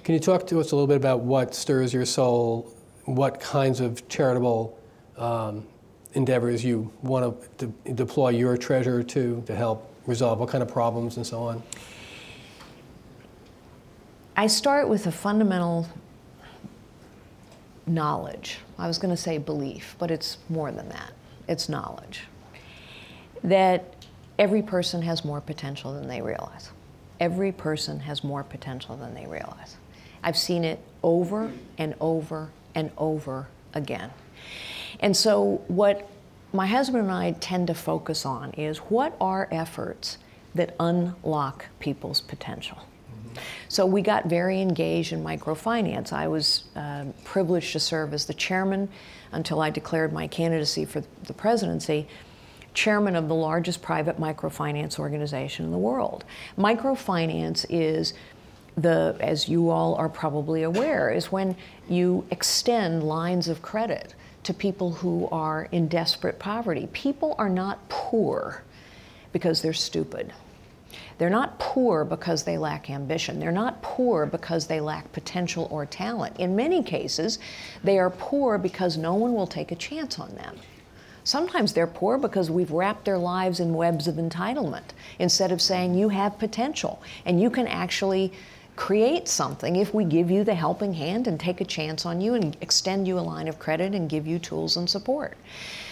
Can 0.05 0.14
you 0.14 0.20
talk 0.20 0.47
to 0.47 0.61
us 0.61 0.70
a 0.70 0.76
little 0.76 0.87
bit 0.87 0.97
about 0.97 1.20
what 1.20 1.53
stirs 1.53 1.93
your 1.93 2.07
soul, 2.07 2.72
what 3.05 3.41
kinds 3.41 3.80
of 3.80 4.09
charitable 4.09 4.78
um, 5.18 5.66
endeavors 6.14 6.64
you 6.64 6.93
want 7.03 7.59
to 7.59 7.66
de- 7.66 7.93
deploy 7.93 8.28
your 8.28 8.57
treasure 8.57 9.03
to 9.03 9.43
to 9.47 9.55
help 9.55 9.93
resolve, 10.07 10.39
what 10.39 10.49
kind 10.49 10.62
of 10.62 10.68
problems 10.68 11.16
and 11.16 11.26
so 11.26 11.43
on? 11.43 11.62
I 14.37 14.47
start 14.47 14.89
with 14.89 15.09
a 15.09 15.12
fundamental 15.12 15.89
knowledge. 17.87 18.59
I 18.78 18.87
was 18.87 18.99
going 18.99 19.14
to 19.14 19.20
say 19.20 19.39
belief, 19.39 19.97
but 19.99 20.12
it's 20.12 20.39
more 20.49 20.70
than 20.70 20.89
that. 20.91 21.12
It's 21.49 21.68
knowledge 21.68 22.22
that 23.45 23.95
every 24.39 24.62
person 24.62 25.03
has 25.03 25.24
more 25.24 25.41
potential 25.41 25.93
than 25.93 26.09
they 26.09 26.20
realize. 26.20 26.70
Every 27.20 27.53
person 27.53 28.01
has 28.01 28.22
more 28.22 28.43
potential 28.43 28.97
than 28.97 29.14
they 29.14 29.26
realize. 29.26 29.76
I've 30.22 30.37
seen 30.37 30.64
it 30.64 30.80
over 31.03 31.53
and 31.78 31.95
over 32.01 32.51
and 32.74 32.91
over 32.99 33.49
again. 33.74 34.11
And 35.01 35.16
so, 35.16 35.62
what 35.68 36.09
my 36.53 36.66
husband 36.66 37.05
and 37.05 37.12
I 37.12 37.32
tend 37.32 37.66
to 37.68 37.74
focus 37.74 38.24
on 38.24 38.53
is 38.53 38.78
what 38.78 39.16
are 39.20 39.49
efforts 39.51 40.18
that 40.55 40.74
unlock 40.80 41.66
people's 41.80 42.20
potential. 42.20 42.78
So 43.68 43.84
we 43.84 44.01
got 44.01 44.26
very 44.26 44.61
engaged 44.61 45.12
in 45.12 45.22
microfinance. 45.22 46.12
I 46.12 46.28
was 46.28 46.64
uh, 46.74 47.05
privileged 47.24 47.72
to 47.72 47.80
serve 47.80 48.14
as 48.14 48.24
the 48.24 48.34
chairman 48.34 48.89
until 49.32 49.61
I 49.61 49.70
declared 49.70 50.12
my 50.12 50.26
candidacy 50.26 50.84
for 50.84 51.03
the 51.24 51.34
presidency 51.34 52.09
chairman 52.77 53.16
of 53.16 53.27
the 53.27 53.35
largest 53.35 53.81
private 53.81 54.20
microfinance 54.20 54.99
organization 54.99 55.64
in 55.64 55.72
the 55.72 55.79
world. 55.79 56.24
Microfinance 56.59 57.64
is 57.70 58.12
the, 58.77 59.16
as 59.18 59.49
you 59.49 59.70
all 59.70 59.95
are 59.95 60.11
probably 60.11 60.62
aware, 60.62 61.11
is 61.11 61.33
when 61.33 61.57
you 61.89 62.24
extend 62.31 63.03
lines 63.03 63.49
of 63.49 63.62
credit 63.62 64.14
to 64.43 64.53
people 64.53 64.93
who 64.93 65.27
are 65.33 65.68
in 65.72 65.89
desperate 65.89 66.39
poverty. 66.39 66.87
People 66.93 67.35
are 67.39 67.49
not 67.49 67.89
poor 67.89 68.62
because 69.33 69.62
they're 69.62 69.72
stupid. 69.72 70.33
They're 71.18 71.31
not 71.31 71.59
poor 71.59 72.05
because 72.05 72.43
they 72.43 72.59
lack 72.59 72.91
ambition. 72.91 73.41
They're 73.41 73.51
not 73.51 73.81
poor 73.81 74.27
because 74.27 74.66
they 74.66 74.81
lack 74.81 75.11
potential 75.12 75.66
or 75.70 75.87
talent. 75.87 76.37
In 76.39 76.55
many 76.55 76.83
cases, 76.83 77.39
they 77.83 77.99
are 77.99 78.11
poor 78.11 78.59
because 78.59 78.99
no 78.99 79.14
one 79.14 79.33
will 79.33 79.47
take 79.47 79.72
a 79.72 79.77
chance 79.77 80.18
on 80.18 80.35
them. 80.35 80.59
Sometimes 81.27 81.72
they're 81.72 81.89
poor 81.89 82.18
because 82.18 82.53
we've 82.53 82.70
wrapped 82.70 83.05
their 83.05 83.18
lives 83.18 83.59
in 83.59 83.74
webs 83.74 84.07
of 84.07 84.14
entitlement 84.14 84.95
instead 85.18 85.51
of 85.51 85.61
saying 85.61 85.97
you 85.97 86.09
have 86.11 86.39
potential 86.39 87.03
and 87.24 87.43
you 87.43 87.51
can 87.51 87.66
actually 87.66 88.33
create 88.77 89.27
something 89.27 89.74
if 89.74 89.93
we 89.93 90.05
give 90.05 90.31
you 90.31 90.45
the 90.45 90.55
helping 90.55 90.93
hand 90.93 91.27
and 91.27 91.41
take 91.41 91.61
a 91.61 91.64
chance 91.64 92.07
on 92.07 92.20
you 92.20 92.35
and 92.35 92.57
extend 92.61 93.09
you 93.09 93.18
a 93.18 93.20
line 93.20 93.49
of 93.49 93.59
credit 93.59 93.93
and 93.93 94.09
give 94.09 94.24
you 94.24 94.39
tools 94.39 94.77
and 94.77 94.89
support. 94.89 95.37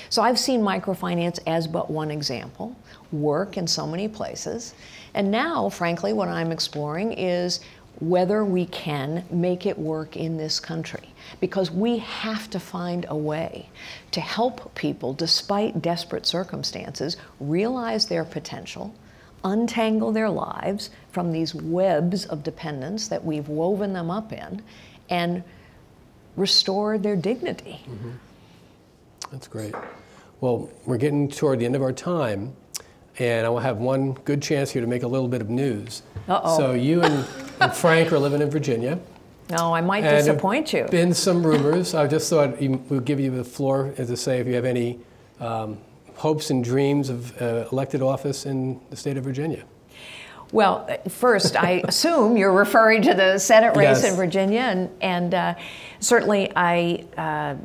So 0.09 0.23
I've 0.23 0.39
seen 0.39 0.61
microfinance 0.61 1.41
as 1.49 1.67
but 1.67 1.91
one 1.91 2.13
example 2.13 2.77
work 3.11 3.57
in 3.57 3.67
so 3.67 3.89
many 3.89 4.07
places. 4.07 4.73
And 5.15 5.33
now, 5.33 5.69
frankly, 5.69 6.13
what 6.13 6.29
I'm 6.29 6.53
exploring 6.53 7.13
is 7.13 7.59
whether 8.01 8.45
we 8.45 8.67
can 8.67 9.25
make 9.31 9.67
it 9.67 9.79
work 9.79 10.17
in 10.17 10.37
this 10.37 10.61
country. 10.61 11.09
Because 11.41 11.71
we 11.71 11.99
have 11.99 12.51
to 12.51 12.61
find 12.61 13.07
a 13.09 13.17
way 13.17 13.69
to 14.11 14.21
help 14.21 14.75
people, 14.75 15.13
despite 15.15 15.81
desperate 15.81 16.27
circumstances, 16.27 17.17
realize 17.41 18.07
their 18.07 18.25
potential, 18.25 18.95
untangle 19.43 20.13
their 20.13 20.31
lives 20.31 20.91
from 21.11 21.33
these 21.33 21.55
webs 21.55 22.25
of 22.27 22.43
dependence 22.43 23.09
that 23.09 23.25
we've 23.25 23.49
woven 23.49 23.93
them 23.93 24.11
up 24.11 24.33
in, 24.33 24.63
and 25.09 25.43
restore 26.37 26.99
their 26.99 27.17
dignity. 27.17 27.81
Mm-hmm. 27.89 28.11
That's 29.31 29.49
great. 29.49 29.75
Well, 30.41 30.71
we're 30.85 30.99
getting 30.99 31.29
toward 31.29 31.59
the 31.61 31.65
end 31.65 31.77
of 31.77 31.83
our 31.83 31.93
time, 31.93 32.55
and 33.19 33.47
I 33.47 33.49
will 33.49 33.61
have 33.61 33.79
one 33.79 34.13
good 34.13 34.43
chance 34.43 34.71
here 34.71 34.83
to 34.83 34.89
make 34.89 35.03
a 35.03 35.09
little 35.09 35.29
bit 35.29 35.41
of 35.41 35.51
news. 35.51 36.03
Uh-oh. 36.29 36.57
So 36.57 36.73
you 36.73 37.03
and, 37.03 37.27
and 37.61 37.73
Frank 37.73 38.13
are 38.13 38.19
living 38.19 38.43
in 38.43 38.51
Virginia. 38.51 38.99
No, 39.51 39.75
I 39.75 39.81
might 39.81 40.03
disappoint 40.03 40.73
you. 40.73 40.87
Been 40.91 41.13
some 41.13 41.47
rumors. 41.47 41.95
I 41.95 42.07
just 42.07 42.31
thought 42.31 42.59
we'll 42.61 43.01
give 43.01 43.21
you 43.21 43.31
the 43.31 43.45
floor 43.45 43.93
as 43.99 44.09
to 44.09 44.17
say 44.17 44.41
if 44.41 44.47
you 44.47 44.55
have 44.55 44.65
any 44.65 44.99
um, 45.39 45.79
hopes 46.17 46.51
and 46.51 46.65
dreams 46.65 47.11
of 47.11 47.41
uh, 47.43 47.67
elected 47.71 48.01
office 48.01 48.47
in 48.47 48.81
the 48.91 48.97
state 48.97 49.17
of 49.17 49.25
Virginia. 49.25 49.65
Well, 50.53 50.89
first, 51.09 51.57
I 51.57 51.83
assume 51.89 52.37
you're 52.37 52.53
referring 52.53 53.03
to 53.03 53.15
the 53.15 53.39
Senate 53.39 53.77
race 53.77 54.03
yes. 54.03 54.05
in 54.05 54.17
Virginia, 54.17 54.61
and, 54.61 54.91
and 55.01 55.35
uh, 55.35 55.55
certainly 56.01 56.51
I 56.55 57.05
uh, 57.17 57.57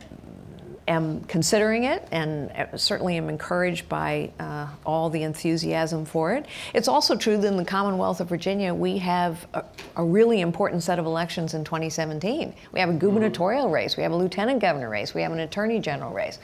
am 0.89 1.21
considering 1.25 1.85
it 1.85 2.05
and 2.11 2.51
uh, 2.51 2.75
certainly 2.75 3.15
am 3.15 3.29
encouraged 3.29 3.87
by 3.87 4.31
uh, 4.39 4.67
all 4.85 5.09
the 5.09 5.23
enthusiasm 5.23 6.03
for 6.03 6.33
it. 6.33 6.47
It's 6.73 6.87
also 6.87 7.15
true 7.15 7.37
that 7.37 7.47
in 7.47 7.57
the 7.57 7.65
Commonwealth 7.65 8.19
of 8.19 8.27
Virginia, 8.27 8.73
we 8.73 8.97
have 8.97 9.47
a, 9.53 9.63
a 9.95 10.03
really 10.03 10.41
important 10.41 10.83
set 10.83 10.99
of 10.99 11.05
elections 11.05 11.53
in 11.53 11.63
2017. 11.63 12.53
We 12.73 12.79
have 12.79 12.89
a 12.89 12.93
gubernatorial 12.93 13.69
race, 13.69 13.95
we 13.95 14.03
have 14.03 14.11
a 14.11 14.17
lieutenant 14.17 14.59
governor 14.59 14.89
race, 14.89 15.13
we 15.13 15.21
have 15.21 15.31
an 15.31 15.39
attorney 15.39 15.79
general 15.79 16.11
race. 16.11 16.39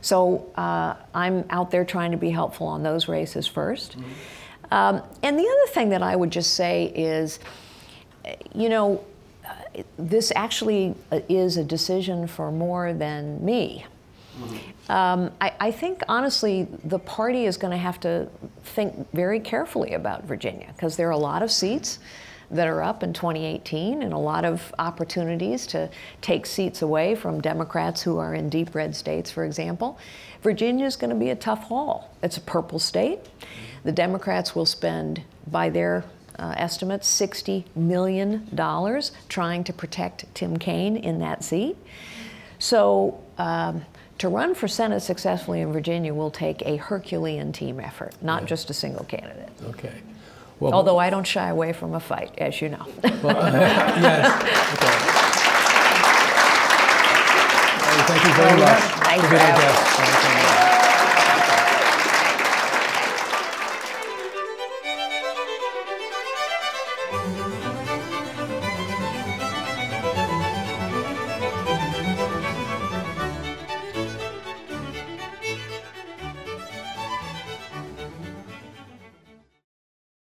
So 0.00 0.52
uh, 0.56 0.96
I'm 1.14 1.44
out 1.48 1.70
there 1.70 1.84
trying 1.84 2.10
to 2.10 2.18
be 2.18 2.30
helpful 2.30 2.66
on 2.66 2.82
those 2.82 3.08
races 3.08 3.48
1st 3.48 3.96
mm-hmm. 3.96 4.74
um, 4.74 5.02
and 5.22 5.38
the 5.38 5.44
other 5.44 5.72
thing 5.72 5.88
that 5.90 6.02
I 6.02 6.14
would 6.14 6.30
just 6.30 6.54
say 6.54 6.92
is, 6.94 7.38
you 8.54 8.68
know, 8.68 9.02
this 9.98 10.32
actually 10.34 10.94
uh, 11.10 11.20
is 11.28 11.56
a 11.56 11.64
decision 11.64 12.26
for 12.26 12.50
more 12.50 12.92
than 12.92 13.44
me. 13.44 13.86
Mm-hmm. 14.38 14.92
Um, 14.92 15.30
I, 15.40 15.52
I, 15.60 15.70
think 15.70 16.02
honestly, 16.08 16.66
the 16.84 16.98
party 16.98 17.46
is 17.46 17.56
going 17.56 17.70
to 17.70 17.78
have 17.78 18.00
to 18.00 18.28
think 18.64 19.10
very 19.12 19.38
carefully 19.38 19.94
about 19.94 20.24
Virginia 20.24 20.66
because 20.74 20.96
there 20.96 21.06
are 21.08 21.12
a 21.12 21.16
lot 21.16 21.42
of 21.42 21.52
seats 21.52 22.00
that 22.50 22.68
are 22.68 22.82
up 22.82 23.02
in 23.02 23.12
2018 23.12 24.02
and 24.02 24.12
a 24.12 24.18
lot 24.18 24.44
of 24.44 24.74
opportunities 24.78 25.66
to 25.68 25.88
take 26.20 26.46
seats 26.46 26.82
away 26.82 27.14
from 27.14 27.40
Democrats 27.40 28.02
who 28.02 28.18
are 28.18 28.34
in 28.34 28.48
deep 28.48 28.74
red 28.74 28.94
states, 28.94 29.30
for 29.30 29.44
example. 29.44 29.98
Virginia 30.42 30.84
is 30.84 30.96
going 30.96 31.10
to 31.10 31.16
be 31.16 31.30
a 31.30 31.36
tough 31.36 31.64
haul. 31.64 32.10
It's 32.22 32.36
a 32.36 32.40
purple 32.40 32.78
state. 32.78 33.20
The 33.84 33.92
Democrats 33.92 34.54
will 34.54 34.66
spend, 34.66 35.22
by 35.46 35.70
their 35.70 36.04
uh, 36.38 36.54
estimates, 36.56 37.08
$60 37.20 37.64
million 37.74 38.48
trying 39.28 39.64
to 39.64 39.72
protect 39.72 40.32
Tim 40.34 40.56
Kaine 40.56 40.96
in 40.96 41.18
that 41.20 41.44
seat. 41.44 41.76
So, 42.58 43.22
um, 43.38 43.84
to 44.18 44.28
run 44.28 44.54
for 44.54 44.68
Senate 44.68 45.00
successfully 45.00 45.60
in 45.60 45.72
Virginia 45.72 46.14
will 46.14 46.30
take 46.30 46.62
a 46.62 46.76
Herculean 46.76 47.52
team 47.52 47.80
effort, 47.80 48.14
not 48.22 48.42
yeah. 48.42 48.48
just 48.48 48.70
a 48.70 48.74
single 48.74 49.04
candidate. 49.04 49.50
Okay. 49.64 49.92
Well, 50.60 50.72
Although 50.72 50.98
I 50.98 51.10
don't 51.10 51.26
shy 51.26 51.48
away 51.48 51.72
from 51.72 51.94
a 51.94 52.00
fight, 52.00 52.32
as 52.38 52.60
you 52.62 52.68
know. 52.68 52.86
Well, 53.22 53.36
uh, 53.36 53.50
yes. 53.50 54.42
Okay. 54.74 55.24
Thank 58.06 58.24
you 58.24 58.34
very 58.34 58.60
much. 58.60 58.80
Thank 59.04 60.48
you. 60.48 60.53